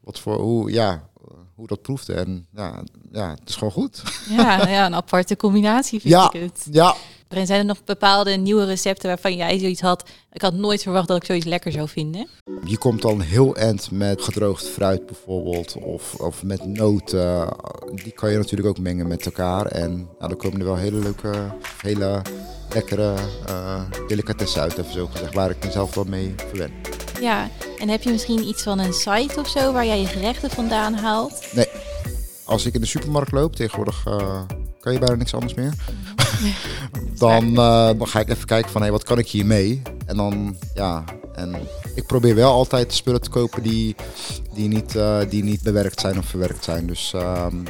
[0.00, 1.08] wat voor hoe, ja,
[1.54, 2.14] hoe dat proefde.
[2.14, 2.82] En ja,
[3.12, 4.02] ja, het is gewoon goed.
[4.28, 6.66] Ja, ja een aparte combinatie vind ja, ik het.
[6.70, 6.94] Ja,
[7.36, 10.08] En zijn er nog bepaalde nieuwe recepten waarvan jij zoiets had?
[10.32, 12.28] Ik had nooit verwacht dat ik zoiets lekker zou vinden.
[12.64, 15.76] Je komt dan heel eind met gedroogd fruit bijvoorbeeld.
[15.76, 17.56] Of, of met noten.
[17.94, 19.66] Die kan je natuurlijk ook mengen met elkaar.
[19.66, 21.32] En nou, dan komen er wel hele leuke,
[21.80, 22.22] hele
[22.72, 23.14] lekkere
[23.48, 25.34] uh, delicatessen uit, even zo gezegd.
[25.34, 26.72] Waar ik mezelf wel mee verwen.
[27.20, 30.50] Ja, en heb je misschien iets van een site of zo waar jij je gerechten
[30.50, 31.48] vandaan haalt?
[31.52, 31.68] Nee.
[32.44, 34.42] Als ik in de supermarkt loop, tegenwoordig uh,
[34.84, 35.72] kan je bijna niks anders meer.
[37.24, 39.82] dan, uh, dan ga ik even kijken van, hé, hey, wat kan ik hiermee?
[40.06, 41.54] En dan, ja, en
[41.94, 43.96] ik probeer wel altijd spullen te kopen die,
[44.54, 46.86] die, niet, uh, die niet bewerkt zijn of verwerkt zijn.
[46.86, 47.62] Dus um,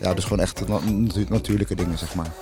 [0.00, 2.32] ja, dus gewoon echt natu natuurlijke dingen, zeg maar.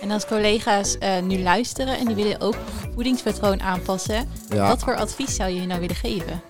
[0.00, 2.56] En als collega's uh, nu luisteren en die willen ook
[2.94, 4.68] voedingspatroon aanpassen, ja.
[4.68, 6.42] wat voor advies zou je nou willen geven?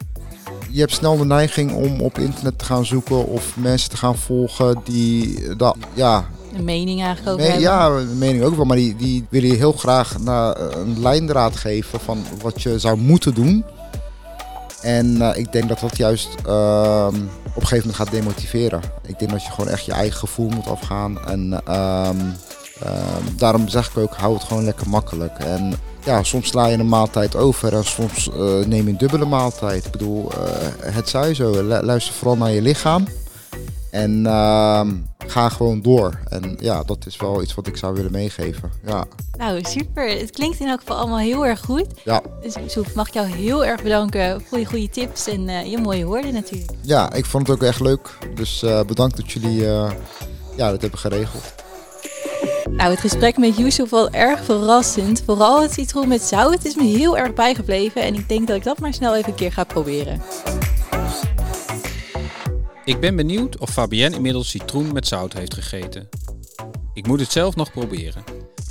[0.71, 4.17] Je hebt snel de neiging om op internet te gaan zoeken of mensen te gaan
[4.17, 6.29] volgen die dat, ja.
[6.59, 7.61] Een mening eigenlijk ook hebben.
[7.61, 11.57] Ja, een mening ook wel, maar die, die willen je heel graag naar een lijndraad
[11.57, 13.65] geven van wat je zou moeten doen.
[14.83, 17.07] En uh, ik denk dat dat juist uh,
[17.55, 18.81] op een gegeven moment gaat demotiveren.
[19.07, 21.27] Ik denk dat je gewoon echt je eigen gevoel moet afgaan.
[21.27, 22.11] En uh,
[23.37, 25.39] daarom zeg ik ook, hou het gewoon lekker makkelijk.
[25.39, 29.27] En ja, soms sla je een maaltijd over en soms uh, neem je een dubbele
[29.27, 29.85] maaltijd.
[29.85, 30.31] Ik bedoel,
[30.81, 31.63] het zij zo.
[31.63, 33.05] Luister vooral naar je lichaam.
[33.91, 34.87] En uh,
[35.27, 36.19] ga gewoon door.
[36.29, 38.73] En ja, dat is wel iets wat ik zou willen meegeven.
[38.87, 39.05] Ja.
[39.39, 40.09] Nou, super.
[40.09, 41.87] Het klinkt in elk geval allemaal heel erg goed.
[42.05, 42.23] Ja.
[42.43, 45.79] Dus Soef, mag ik jou heel erg bedanken voor je goede tips en uh, je
[45.79, 46.71] mooie woorden natuurlijk.
[46.81, 48.19] Ja, ik vond het ook echt leuk.
[48.35, 49.91] Dus uh, bedankt dat jullie uh,
[50.57, 51.55] ja, dat hebben geregeld.
[52.71, 55.23] Nou, het gesprek met Yusuf was erg verrassend.
[55.25, 58.03] Vooral het citroen met zout is me heel erg bijgebleven.
[58.03, 60.23] En ik denk dat ik dat maar snel even een keer ga proberen.
[62.89, 66.09] Ik ben benieuwd of Fabienne inmiddels citroen met zout heeft gegeten.
[66.95, 68.25] Ik moet het zelf nog proberen.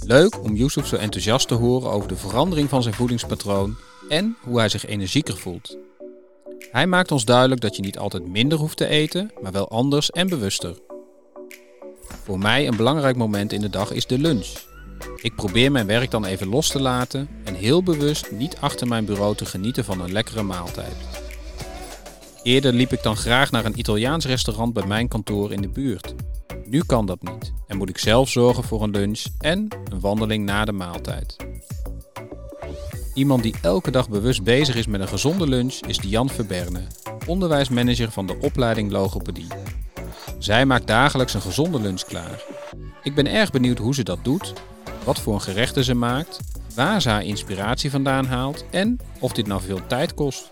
[0.06, 3.78] Leuk om Yusuf zo enthousiast te horen over de verandering van zijn voedingspatroon
[4.10, 5.78] en hoe hij zich energieker voelt.
[6.72, 10.12] Hij maakt ons duidelijk dat je niet altijd minder hoeft te eten, maar wel anders
[10.12, 10.78] en bewuster.
[12.24, 14.48] Voor mij een belangrijk moment in de dag is de lunch.
[15.22, 19.06] Ik probeer mijn werk dan even los te laten en heel bewust niet achter mijn
[19.06, 21.17] bureau te genieten van een lekkere maaltijd.
[22.48, 26.16] Eerder liep ik dan graag naar een Italiaans restaurant bij mijn kantoor in de buurt.
[26.66, 30.46] Nu kan dat niet en moet ik zelf zorgen voor een lunch en een wandeling
[30.46, 31.36] na de maaltijd.
[33.14, 36.82] Iemand die elke dag bewust bezig is met een gezonde lunch is Diane Verberne,
[37.26, 39.52] onderwijsmanager van de opleiding logopedie.
[40.40, 42.44] Zij maakt dagelijks een gezonde lunch klaar.
[43.04, 44.54] Ik ben erg benieuwd hoe ze dat doet,
[45.04, 46.40] wat voor gerechten ze maakt,
[46.76, 50.50] waar ze haar inspiratie vandaan haalt en of dit nou veel tijd kost.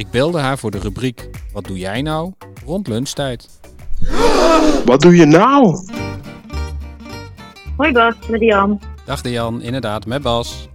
[0.00, 2.32] Ik belde haar voor de rubriek Wat doe jij nou?
[2.66, 3.60] rond lunchtijd.
[4.84, 5.76] Wat doe je nou?
[7.76, 8.78] Hoi Bas, met Diane.
[9.04, 10.68] Dag Diane, inderdaad, met Bas.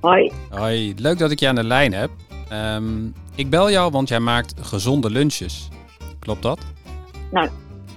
[0.00, 0.32] Hoi.
[0.50, 2.10] Hoi, leuk dat ik je aan de lijn heb.
[2.52, 5.68] Um, ik bel jou, want jij maakt gezonde lunches.
[6.18, 6.58] Klopt dat?
[7.30, 7.48] Nou,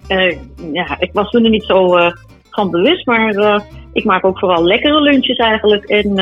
[0.08, 0.38] uh,
[0.74, 2.12] ja, ik was toen er niet zo uh,
[2.50, 3.60] van bewust, maar uh,
[3.94, 5.84] ik maak ook vooral lekkere lunches eigenlijk.
[5.84, 6.18] En,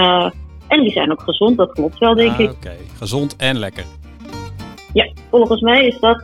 [0.67, 2.49] en die zijn ook gezond, dat klopt wel, denk ah, ik.
[2.49, 2.77] Oké, okay.
[2.97, 3.85] gezond en lekker.
[5.29, 6.23] Volgens mij is dat,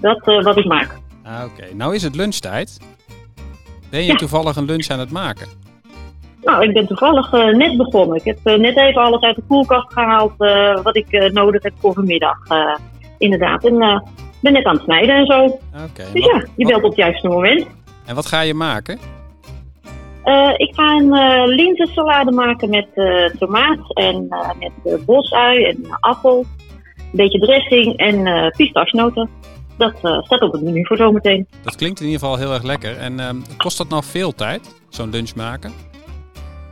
[0.00, 0.98] dat wat ik maak.
[1.24, 1.72] Ah, Oké, okay.
[1.72, 2.80] nou is het lunchtijd.
[3.90, 4.14] Ben je ja.
[4.14, 5.46] toevallig een lunch aan het maken?
[6.42, 8.16] Nou, ik ben toevallig eh, net begonnen.
[8.16, 11.62] Ik heb eh, net even alles uit de koelkast gehaald eh, wat ik eh, nodig
[11.62, 12.36] heb voor vanmiddag.
[12.48, 12.74] eh,
[13.18, 13.64] inderdaad.
[13.64, 14.00] En eh,
[14.42, 15.44] ben net aan het snijden en zo.
[15.44, 16.02] Oké.
[16.02, 17.66] en Dus wat- ja, je wat- belt op het juiste moment.
[18.06, 18.98] En wat ga je maken?
[20.24, 25.64] Eh, ik ga een eh linzensalade maken met eh, tomaat en eh, met eh, bosui
[25.64, 26.44] en eh, appel.
[27.12, 29.30] Een beetje dressing en pistachenoten.
[29.76, 31.46] Dat eh, staat op het menu voor zometeen.
[31.62, 32.96] Dat klinkt in ieder geval heel erg lekker.
[32.96, 35.72] En ehm, kost dat nou veel tijd, zo'n lunch maken?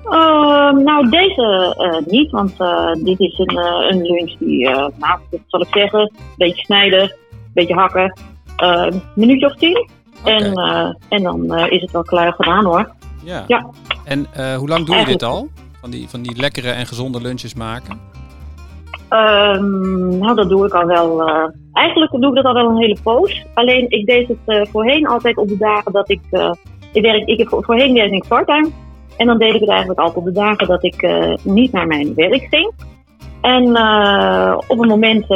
[0.05, 2.57] Ehm, nou, deze eh, niet, want
[3.05, 3.57] dit is een,
[3.91, 8.19] een lunch die, nou, wat zal ik zeggen, een beetje snijden, een beetje hakken,
[8.57, 9.89] een minuutje of tien.
[10.25, 10.55] En,
[11.09, 12.95] en dan is het wel klaar gedaan hoor.
[13.25, 13.45] Ja.
[13.47, 13.67] Ja.
[14.05, 15.49] En hoe lang doe je dit al?
[15.81, 18.01] Van die, van die lekkere en gezonde lunches maken?
[19.09, 21.23] Ehm, nou, dat doe ik al wel.
[21.29, 23.45] eh, eigenlijk doe ik dat al wel een hele poos.
[23.55, 26.21] Alleen ik deed het eh, voorheen altijd op de dagen dat ik.
[26.93, 28.69] ik, werk, ik heb voorheen werkte ik parttime.
[29.17, 31.09] En dan deed ik het eigenlijk altijd op de dagen dat ik
[31.43, 32.73] niet naar mijn werk ging.
[33.41, 33.65] En
[34.69, 35.29] op een moment,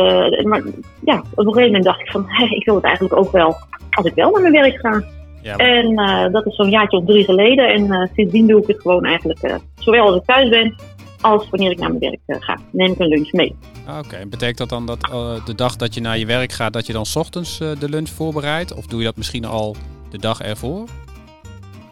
[0.44, 0.62] maar,
[1.04, 2.26] ja, op een gegeven moment dacht ik van,
[2.58, 3.56] ik wil het eigenlijk ook wel
[3.90, 5.02] als ik wel naar mijn werk ga.
[5.42, 5.94] Ja, maar- En
[6.32, 7.68] dat is zo'n jaartje of drie geleden.
[7.68, 10.74] En sindsdien doe ik het gewoon eigenlijk, zowel als ik thuis ben,
[11.20, 12.58] als wanneer ik naar mijn werk eh, ga.
[12.70, 13.56] Neem ik een lunch mee.
[13.86, 16.52] Ah, Oké, En betekent dat dan dat eh, de dag dat je naar je werk
[16.52, 18.74] gaat, dat je dan 's ochtends eh, de lunch voorbereidt?
[18.74, 19.76] Of doe je dat misschien al
[20.10, 20.84] de dag ervoor?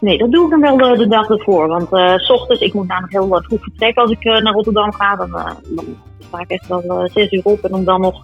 [0.00, 1.68] Nee, dat doe ik dan wel de, de dag ervoor.
[1.68, 1.88] Want
[2.20, 5.16] s ochtends, ik moet namelijk heel vroeg vertrekken als ik naar Rotterdam ga.
[5.16, 5.84] Dan, dan
[6.18, 7.64] sta ik echt wel zes uur op.
[7.64, 8.20] En om dan nog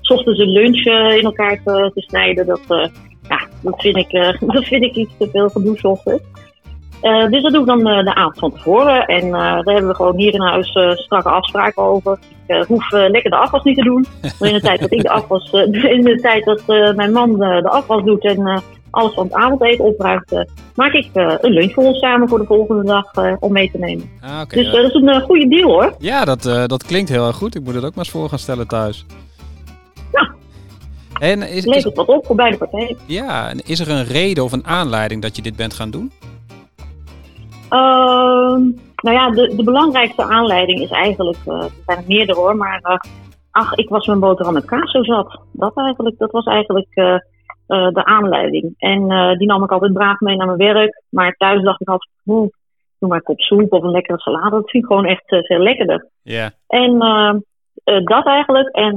[0.00, 0.84] s ochtends een lunch
[1.18, 2.60] in elkaar te, te snijden, dat,
[3.28, 4.10] ja, dat, vind ik,
[4.54, 6.22] dat vind ik iets te veel gedoe s ochtends.
[7.00, 9.06] Eh, dus dat doe ik dan eh, de avond van tevoren.
[9.06, 12.18] En eh, daar hebben we gewoon hier in huis strakke afspraken over.
[12.46, 14.06] Ik hoef lekker de afwas niet te doen.
[14.38, 15.50] Maar in de tijd dat ik de afwas,
[15.96, 16.62] in de tijd dat
[16.96, 21.72] mijn man de afwas doet en alles van het avondeten opruimt, maak ik een lunch
[21.72, 24.10] voor ons samen voor de volgende dag om mee te nemen.
[24.20, 24.40] Ah.
[24.48, 25.94] Dus dat is een goede deal hoor.
[25.98, 27.54] Ja, dat, dat klinkt heel erg goed.
[27.54, 29.06] Ik moet het ook maar eens voor gaan stellen thuis.
[30.12, 30.34] Ja.
[31.18, 32.96] En is, is, Levert wat op voor beide partijen.
[33.06, 36.12] ja, en is er een reden of een aanleiding dat je dit bent gaan doen?
[37.68, 38.62] Ehm,
[39.06, 42.80] nou ja, de, de belangrijkste aanleiding is eigenlijk, eh, er zijn er meerdere hoor, maar
[42.82, 42.96] eh,
[43.50, 45.40] ach, ik was mijn boterham met kaas zo zat.
[45.52, 47.18] Dat eigenlijk, dat was eigenlijk eh,
[47.66, 48.74] de aanleiding.
[48.78, 52.10] En die nam ik altijd braaf mee naar mijn werk, maar thuis dacht ik altijd,
[52.26, 52.48] oeh,
[52.98, 54.50] doe maar een kop soep of een lekkere salade.
[54.50, 56.06] Dat vind ik gewoon echt veel lekkerder.
[56.22, 56.50] Ja.
[56.66, 56.98] En
[58.04, 58.68] dat eigenlijk.
[58.74, 58.94] En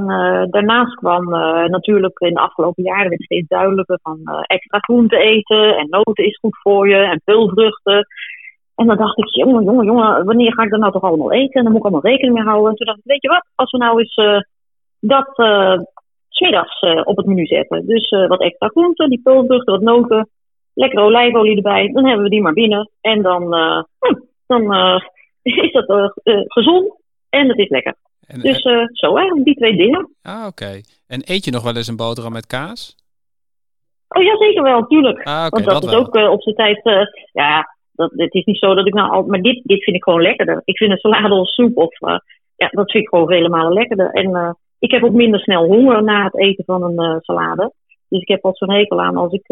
[0.50, 1.30] daarnaast kwam
[1.70, 5.78] natuurlijk in de afgelopen jaren werd steeds duidelijker van extra groente eten.
[5.78, 6.96] En noten is goed voor je.
[6.96, 8.08] En peulvruchten.
[8.80, 11.54] En dan dacht ik, jongen, jongen, jongen, wanneer ga ik dat nou toch allemaal eten?
[11.54, 12.70] En dan moet ik allemaal rekening mee houden.
[12.70, 14.40] En toen dacht ik, weet je wat, als we nou eens eh,
[15.00, 17.86] dat 's smiddags eh, op het menu zetten.
[17.86, 20.30] Dus wat extra groenten, die peulvruchten, wat noten.
[20.74, 21.92] Lekkere olijfolie erbij.
[21.94, 22.90] Dan hebben we die maar binnen.
[23.02, 23.44] En dan,
[24.00, 24.14] hm,
[24.48, 24.74] dan
[25.42, 26.14] is dat
[26.48, 26.94] gezond.
[27.30, 27.96] En het is lekker.
[28.28, 28.62] En, Dus
[28.92, 30.10] zo eigenlijk, die twee dingen.
[30.22, 30.82] ah, oké.
[31.08, 32.96] En eet je nog wel eens een boterham met kaas?
[34.10, 35.24] Oh ja, zeker wel, tuurlijk.
[35.24, 36.00] Ah, Want dat, dat is wel.
[36.00, 36.82] ook op zijn tijd,
[37.32, 40.04] ja, dat, het is niet zo dat ik nou al, maar dit, dit vind ik
[40.04, 40.62] gewoon lekkerder.
[40.64, 42.20] Ik vind een salade of soep of, eh,
[42.56, 44.12] ja, dat vind ik gewoon vele malen lekkerder.
[44.12, 47.74] En eh, ik heb ook minder snel honger na het eten van een eh, salade.
[48.10, 49.46] Dus ik heb al zo'n hekel aan als ik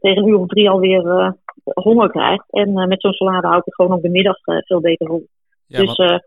[0.00, 2.42] tegen een uur of drie alweer honger krijg.
[2.50, 5.26] En met zo'n salade hou ik het gewoon op de middag veel beter vol.
[5.66, 6.22] Ja, dus, want,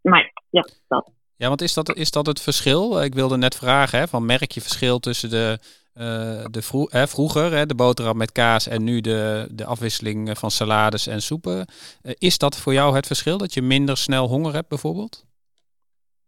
[0.00, 1.10] maar ja, dat.
[1.36, 3.02] ja, want is dat, is dat het verschil?
[3.02, 5.58] Ik wilde net vragen, hè, van merk je verschil tussen de,
[5.96, 10.50] eh, de hè, vroeger, hè, de boterham met kaas en nu de, de afwisseling van
[10.50, 11.66] salades en soepen.
[12.02, 15.24] Eh, is dat voor jou het verschil, dat je minder snel honger hebt bijvoorbeeld?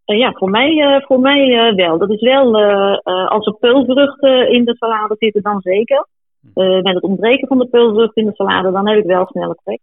[0.04, 1.98] Eh, ja, voor mij, eh, voor mij eh, wel.
[1.98, 6.07] Dat is wel, eh, eh, als er peulvruchten in de salade zitten, dan zeker.
[6.54, 9.57] Eh, met het ontbreken van de peulvruchten in de salade, dan heb ik wel snelle
[9.64, 9.81] trek.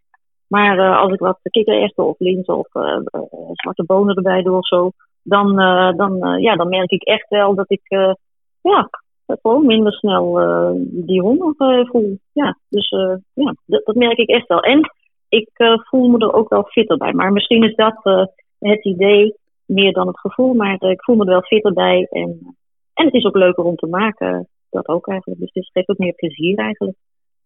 [0.48, 3.21] Maar eh, als ik wat kikkererwten of linzen of eh, eh,
[3.54, 4.91] zwarte bonen erbij doe of zo,
[5.24, 8.13] dan, eh, dan, eh, ja, dan merk ik echt wel dat ik eh,
[8.62, 8.89] ja,
[9.28, 12.20] gewoon minder snel eh, die honger eh, voel.
[12.32, 14.60] Ja, dus eh, ja, dat, dat merk ik echt wel.
[14.60, 14.82] En
[15.30, 15.50] ik
[15.90, 17.14] voel me er ook wel fitter bij.
[17.14, 18.28] Maar misschien is dat
[18.60, 19.36] het idee
[19.66, 20.54] meer dan het gevoel.
[20.54, 22.08] Maar ik voel me er wel fitter bij.
[22.10, 22.56] En,
[22.94, 24.48] en het is ook leuker om te maken.
[24.70, 25.40] Dat ook eigenlijk.
[25.40, 26.98] Dus het geeft ook meer plezier eigenlijk.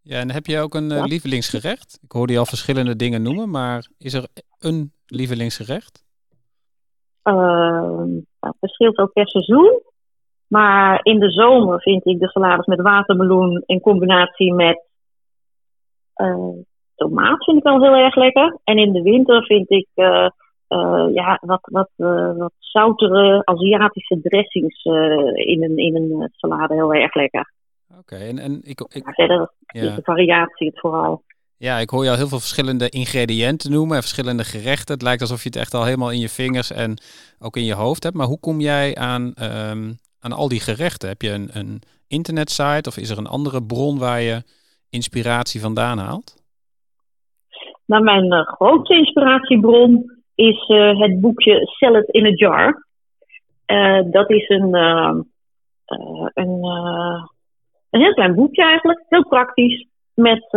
[0.01, 1.03] Ja, en heb je ook een Ja.
[1.03, 1.99] lievelingsgerecht?
[2.01, 4.27] Ik hoorde je al verschillende dingen noemen, maar is er
[4.59, 6.03] een lievelingsgerecht?
[7.23, 9.81] Ehm, nou, het verschilt ook per seizoen.
[10.49, 14.87] Maar in de zomer vind ik de salades met watermeloen in combinatie met
[16.13, 16.49] eh,
[16.95, 18.57] tomaat vind ik wel heel erg lekker.
[18.63, 20.29] En in de winter vind ik eh,
[20.67, 21.89] eh, ja, wat, wat,
[22.37, 24.83] wat zoutere Aziatische dressings
[25.33, 27.53] in een, in een salade heel erg lekker.
[27.99, 29.81] Oké, en, en ik, ik, verder ja.
[29.81, 31.23] is de variatie het vooral.
[31.57, 34.93] Ja, ik hoor al heel veel verschillende ingrediënten noemen en verschillende gerechten.
[34.93, 37.01] Het lijkt alsof je het echt al helemaal in je vingers en
[37.39, 38.15] ook in je hoofd hebt.
[38.15, 41.09] Maar hoe kom jij aan, ehm, aan al die gerechten?
[41.09, 44.43] Heb je een, een internetsite of is er een andere bron waar je
[44.89, 46.37] inspiratie vandaan haalt?
[47.85, 52.87] Nou, mijn eh, grootste inspiratiebron is eh, het boekje Sell It in a Jar.
[53.69, 55.13] Eh, dat is een, eh,
[55.85, 56.63] eh, een,
[57.89, 59.87] een heel klein boekje eigenlijk, heel praktisch.
[60.13, 60.47] Met,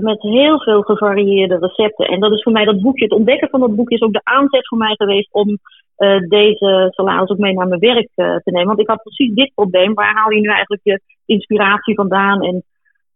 [0.00, 2.06] met heel veel gevarieerde recepten.
[2.06, 4.24] En dat is voor mij dat boekje, het ontdekken van dat boekje is ook de
[4.24, 5.58] aanzet voor mij geweest om
[6.02, 8.66] eh, deze salades ook mee naar mijn werk eh, te nemen.
[8.66, 9.94] Want ik had precies dit probleem.
[9.94, 12.42] Waar haal je nu eigenlijk je inspiratie vandaan?
[12.42, 12.62] En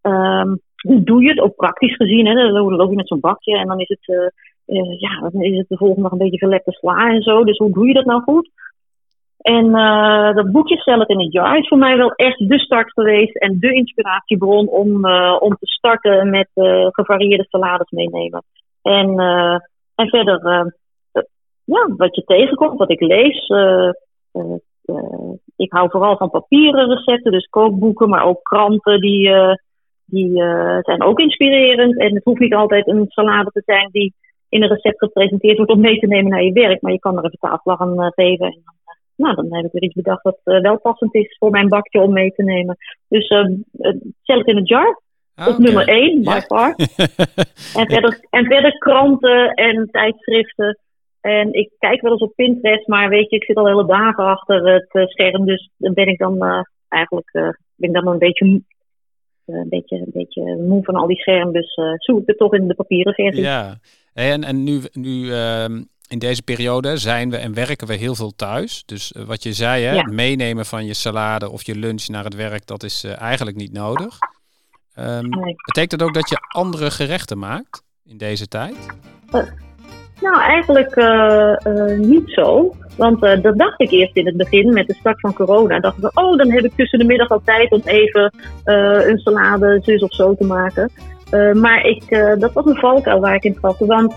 [0.01, 2.27] ehm, hoe doe je het, ook praktisch gezien?
[2.27, 2.35] Hè?
[2.35, 4.33] Dan loop je met zo'n bakje en dan is het,
[4.67, 7.45] eh, ja, dan is het de volgende dag een beetje verlepte sla en zo.
[7.45, 8.51] Dus hoe doe je dat nou goed?
[9.39, 9.73] En
[10.35, 13.37] dat boekje Sell It in a Jar is voor mij wel echt de start geweest
[13.37, 14.93] en de inspiratiebron om,
[15.39, 16.49] om te starten met
[16.91, 18.43] gevarieerde salades meenemen.
[18.83, 19.19] En,
[19.95, 20.73] en verder,
[21.67, 23.47] ja, wat je tegenkomt, wat ik lees.
[23.47, 23.89] eh,
[24.33, 29.31] eh, eh, ik hou vooral van papieren recepten, dus kookboeken, maar ook kranten die,
[30.05, 30.31] die
[30.81, 31.99] zijn ook inspirerend.
[31.99, 34.15] En het hoeft niet altijd een salade te zijn die
[34.49, 36.81] in een recept gepresenteerd wordt om mee te nemen naar je werk.
[36.81, 38.47] Maar je kan er even tafel aan geven.
[38.47, 38.75] En dan,
[39.17, 42.13] nou, dan heb ik weer iets bedacht wat wel passend is voor mijn bakje om
[42.13, 42.77] mee te nemen.
[43.09, 43.45] Dus uh,
[44.23, 45.01] Sell It in a Jar.
[45.35, 46.41] Ah, op nummer 1, by Ja.
[46.41, 46.75] far.
[47.81, 50.79] En verder, en verder kranten en tijdschriften.
[51.27, 54.25] En ik kijk wel eens op Pinterest, maar weet je, ik zit al hele dagen
[54.25, 55.45] achter het eh, scherm.
[55.45, 58.45] Dus dan ben ik dan eh, eigenlijk eh, ben ik dan een beetje,
[59.47, 61.53] een, beetje, een beetje moe van al die schermen.
[61.53, 63.43] Dus zoek ik het toch in de papieren versie.
[63.43, 63.79] Ja,
[64.13, 68.33] en, en nu, nu ehm, in deze periode zijn we en werken we heel veel
[68.37, 68.85] thuis.
[68.85, 70.03] Dus wat je zei, hè, Ja.
[70.03, 73.73] het meenemen van je salade of je lunch naar het werk, dat is eigenlijk niet
[73.73, 74.19] nodig.
[74.95, 75.55] Ehm, Nee.
[75.65, 78.87] Betekent dat ook dat je andere gerechten maakt in deze tijd?
[80.21, 82.75] Nou, eigenlijk eh, eh, niet zo.
[82.97, 85.81] Want eh, dat dacht ik eerst in het begin met de start van corona.
[85.81, 88.33] Dacht ik, oh, dan heb ik tussen de middag al tijd om even
[88.65, 90.91] een salade zus of zo te maken.
[91.55, 93.87] Maar ik, dat was een valkuil waar ik in trapte.
[93.87, 94.15] Want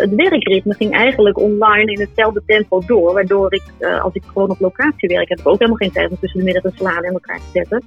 [0.00, 3.12] het werkritme ging eigenlijk online in hetzelfde tempo door.
[3.12, 3.62] Waardoor ik,
[4.02, 6.44] als ik gewoon op locatie werk, heb ik ook helemaal geen tijd om tussen de
[6.44, 7.82] middag een salade in elkaar te zetten.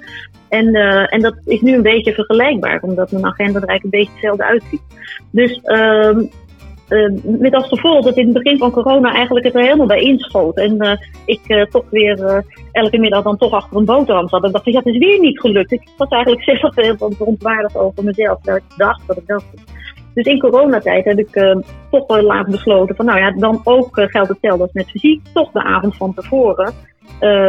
[0.50, 0.74] En,
[1.10, 4.46] en dat is nu een beetje vergelijkbaar, omdat mijn agenda er eigenlijk een beetje hetzelfde
[4.46, 4.82] uitziet.
[5.32, 5.62] Dus
[6.90, 10.02] eh, met als gevolg dat in het begin van corona eigenlijk het er helemaal bij
[10.02, 10.58] inschoot.
[10.58, 14.42] En eh, ik eh, toch weer elke middag dan toch achter een boterham zat.
[14.42, 15.72] En ik dacht, ja, het is weer niet gelukt.
[15.72, 18.42] Ik was eigenlijk zelf heel verontwaardigd over mezelf.
[18.42, 19.44] Dat ik dacht dat ik dat.
[20.14, 21.58] Dus in coronatijd heb ik
[21.92, 25.22] toch wel laat besloten van, nou ja, dan ook geldt hetzelfde als met fysiek.
[25.34, 26.74] Toch de avond van tevoren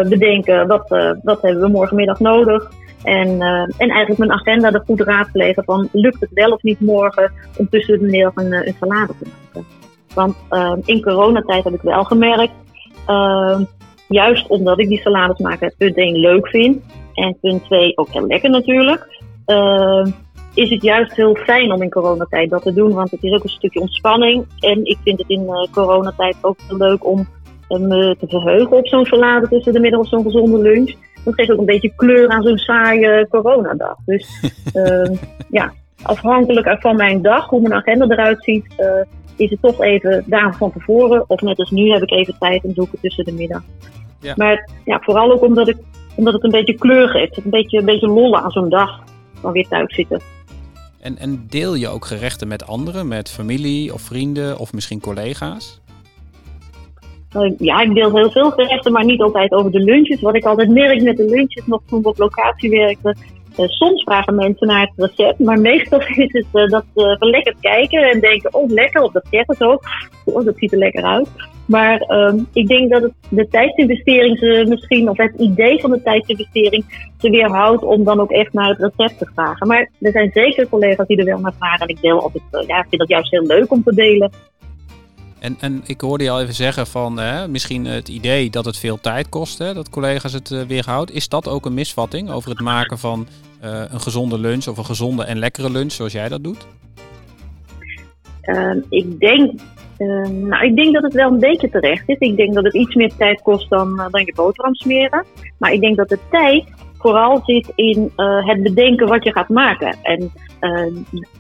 [0.09, 0.89] bedenken, wat,
[1.23, 2.71] wat hebben we morgenmiddag nodig?
[3.03, 6.81] En, eh, en eigenlijk mijn agenda er goed raadplegen van, lukt het wel of niet
[6.81, 9.69] morgen om tussen de middag een, eh, een salade te maken?
[10.15, 12.53] Want eh, in coronatijd heb ik wel gemerkt,
[14.09, 16.83] juist omdat ik die salades maken punt 1 leuk vind
[17.15, 19.23] en punt 2 ook heel lekker natuurlijk,
[20.55, 23.43] is het juist heel fijn om in coronatijd dat te doen, want het is ook
[23.43, 24.47] een stukje ontspanning.
[24.59, 27.27] En ik vind het in coronatijd ook leuk om
[27.69, 30.95] me te verheugen op zo'n salade tussen de middag of zo'n gezonde lunch.
[31.25, 33.97] Dat geeft ook een beetje kleur aan zo'n saaie coronadag.
[34.05, 34.29] Dus
[34.73, 35.11] eh,
[35.51, 38.87] ja, afhankelijk van mijn dag, hoe mijn agenda eruit ziet, eh,
[39.37, 41.25] is het toch even avond van tevoren.
[41.27, 43.63] Of net als nu heb ik even tijd en doe ik het tussen de middag.
[44.21, 44.35] Ja.
[44.37, 45.77] Maar ja, vooral ook omdat, ik,
[46.15, 47.37] omdat het een beetje kleur geeft.
[47.37, 49.03] Een beetje, een beetje lollen aan zo'n dag
[49.41, 50.21] van weer thuis zitten.
[51.01, 55.81] En, en deel je ook gerechten met anderen, met familie of vrienden of misschien collega's?
[57.33, 60.21] Eh, ja, ik deel heel veel gerechten, maar niet altijd over de lunches.
[60.21, 63.17] Wat ik altijd merk met de lunches, nog toen we op locatie werkten.
[63.57, 67.29] eh, soms vragen mensen naar het recept, maar meestal is het eh, dat ze van
[67.29, 69.83] lekker kijken en denken: oh, lekker, of dat zeggen ze ook.
[70.25, 71.29] Oh, dat ziet er lekker uit.
[71.67, 76.03] Maar ehm, ik denk dat het de tijdsinvestering ze misschien, of het idee van de
[76.03, 79.67] tijdsinvestering, ze weerhoudt om dan ook echt naar het recept te vragen.
[79.67, 81.87] Maar er zijn zeker collega's die er wel naar vragen.
[81.87, 84.31] En ik deel altijd, eh, ja, ik vind dat juist heel leuk om te delen.
[85.41, 88.79] En, en ik hoorde je al even zeggen van hè, misschien het idee dat het
[88.79, 91.13] veel tijd kost, hè, dat collega's het eh, weerhoudt.
[91.13, 93.27] Is dat ook een misvatting over het maken van
[93.61, 96.67] eh, een gezonde lunch of een gezonde en lekkere lunch zoals jij dat doet?
[98.41, 99.61] Ehm, ik, denk,
[99.97, 102.19] ehm, nou, ik denk dat het wel een beetje terecht is.
[102.19, 105.25] Ik denk dat het iets meer tijd kost dan, eh, dan je boterham smeren.
[105.59, 106.65] Maar ik denk dat de tijd
[106.99, 109.97] vooral zit in het bedenken wat je gaat maken.
[110.03, 110.33] En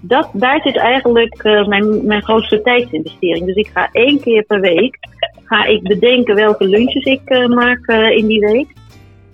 [0.00, 3.46] dat, daar zit eigenlijk eh, mijn, mijn grootste tijdsinvestering.
[3.46, 4.98] Dus ik ga één keer per week
[5.44, 8.68] ga ik bedenken welke lunches ik eh, maak eh, in die week.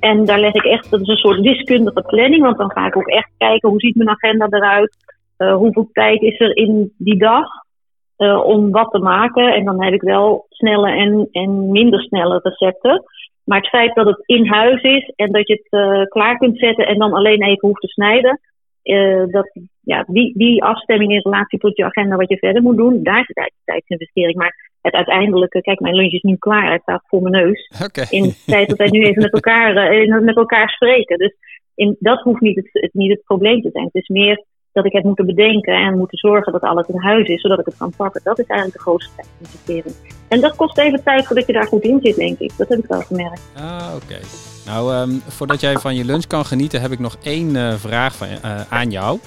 [0.01, 2.97] En daar leg ik echt, dat is een soort wiskundige planning, want dan ga ik
[2.97, 4.97] ook echt kijken hoe ziet mijn agenda eruit.
[5.37, 7.47] hoeveel tijd is er in die dag
[8.45, 9.55] om wat te maken.
[9.55, 13.03] En dan heb ik wel snelle en, en minder snelle recepten.
[13.45, 16.87] Maar het feit dat het in huis is en dat je het klaar kunt zetten
[16.87, 18.41] en dan alleen even hoeft te snijden.
[19.31, 19.51] dat,
[19.93, 23.25] ja, die, die afstemming in relatie tot je agenda, wat je verder moet doen, daar
[23.25, 24.37] zit eigenlijk tijdsinvestering.
[24.37, 27.71] Maar het uiteindelijke, kijk, mijn lunch is nu klaar, hij staat voor mijn neus
[28.11, 31.19] in de tijd dat wij nu even met elkaar, eh, met elkaar spreken.
[31.19, 31.35] Dus
[31.75, 33.85] in, dat hoeft niet het, het, niet het probleem te zijn.
[33.85, 37.29] Het is meer dat ik heb moeten bedenken en moeten zorgen dat alles in huis
[37.29, 38.21] is, zodat ik het kan pakken.
[38.25, 39.95] Dat is eigenlijk de grootste tijdsinvestering.
[40.29, 42.53] En dat kost even tijd voordat je daar goed in zit, denk ik.
[42.57, 43.53] Dat heb ik wel gemerkt.
[43.57, 44.19] Ah, oké.
[44.67, 48.17] Nou, ehm, voordat jij van je lunch kan genieten, heb ik nog één eh, vraag
[48.17, 49.19] van, eh, aan jou.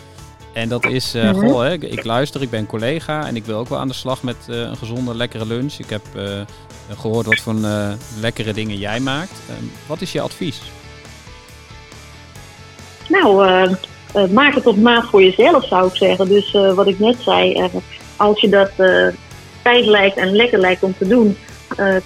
[0.53, 1.39] En dat is, eh, Mhm.
[1.39, 4.23] goh, hè, ik, luister, ik ben collega en ik wil ook wel aan de slag
[4.23, 5.73] met eh, een gezonde, lekkere lunch.
[5.73, 6.23] Ik heb eh,
[6.99, 7.55] gehoord wat voor
[8.19, 9.41] lekkere dingen jij maakt.
[9.49, 10.61] Ehm, wat is je advies?
[13.09, 13.45] Nou,
[14.31, 16.27] maak het op maat voor jezelf, zou ik zeggen.
[16.27, 17.69] Dus wat ik net zei,
[18.15, 18.71] als je dat
[19.61, 21.37] fijn lijkt en lekker lijkt om te doen,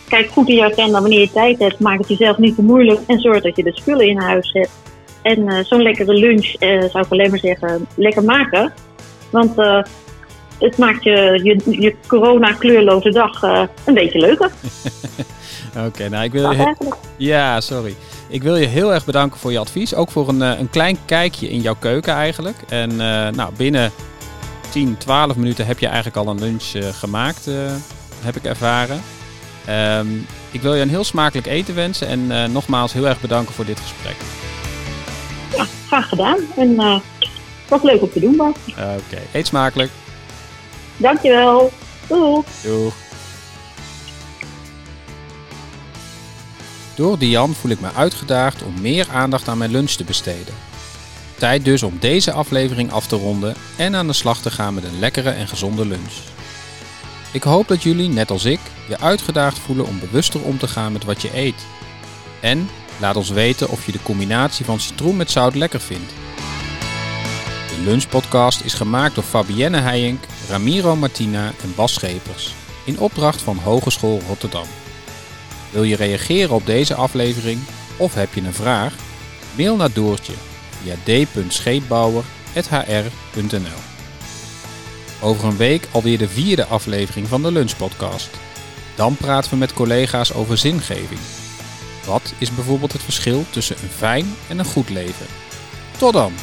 [0.08, 1.80] kijk goed in je agenda wanneer je tijd hebt.
[1.80, 4.72] Maak het jezelf niet te moeilijk en zorg dat je de spullen in huis hebt.
[5.24, 8.74] En eh, zo'n lekkere lunch, eh, zou ik alleen maar zeggen, lekker maken.
[9.30, 9.82] Want eh,
[10.60, 13.42] het maakt je, je, je corona-kleurloze dag
[13.86, 14.52] een beetje leuker.
[15.88, 16.76] Oké, nou ik wil je,
[17.18, 17.96] ja, sorry.
[18.30, 19.96] Ik wil je heel erg bedanken voor je advies.
[19.96, 22.58] Ook voor een, een klein kijkje in jouw keuken eigenlijk.
[22.70, 22.96] En
[23.36, 23.92] nou, binnen
[24.70, 27.50] 10, 12 minuten heb je eigenlijk al een lunch gemaakt,
[28.22, 29.02] heb ik ervaren.
[29.66, 30.08] Ehm,
[30.52, 33.80] ik wil je een heel smakelijk eten wensen en nogmaals heel erg bedanken voor dit
[33.80, 34.16] gesprek.
[35.56, 36.38] Ja, graag gedaan.
[36.56, 37.02] En
[37.68, 38.56] wat leuk om te doen, Bas.
[38.70, 39.92] Oké, eet smakelijk.
[40.98, 41.72] Dankjewel.
[42.08, 42.42] Doei.
[42.64, 42.94] Doeg.
[46.96, 50.54] Door Dian voel ik me uitgedaagd om meer aandacht aan mijn lunch te besteden.
[51.38, 54.84] Tijd dus om deze aflevering af te ronden en aan de slag te gaan met
[54.84, 56.14] een lekkere en gezonde lunch.
[57.32, 60.92] Ik hoop dat jullie, net als ik, je uitgedaagd voelen om bewuster om te gaan
[60.92, 61.66] met wat je eet.
[62.42, 62.70] En
[63.04, 66.14] laat ons weten of je de combinatie van citroen met zout lekker vindt.
[67.68, 72.54] De Lunchpodcast is gemaakt door Fabienne Heijink, Ramiro Martina en Bas Schepers.
[72.86, 74.66] In opdracht van Hogeschool Rotterdam.
[75.72, 77.60] Wil je reageren op deze aflevering
[77.98, 78.94] of heb je een vraag?
[79.58, 80.34] Mail naar Doortje
[80.82, 83.82] via d.scheepbouwer.hr.nl
[85.22, 88.30] Over een week alweer de vierde aflevering van de Lunchpodcast.
[88.96, 91.20] Dan praten we met collega's over zingeving.
[92.06, 95.26] Wat is bijvoorbeeld het verschil tussen een fijn en een goed leven?
[95.98, 96.34] Tot dan!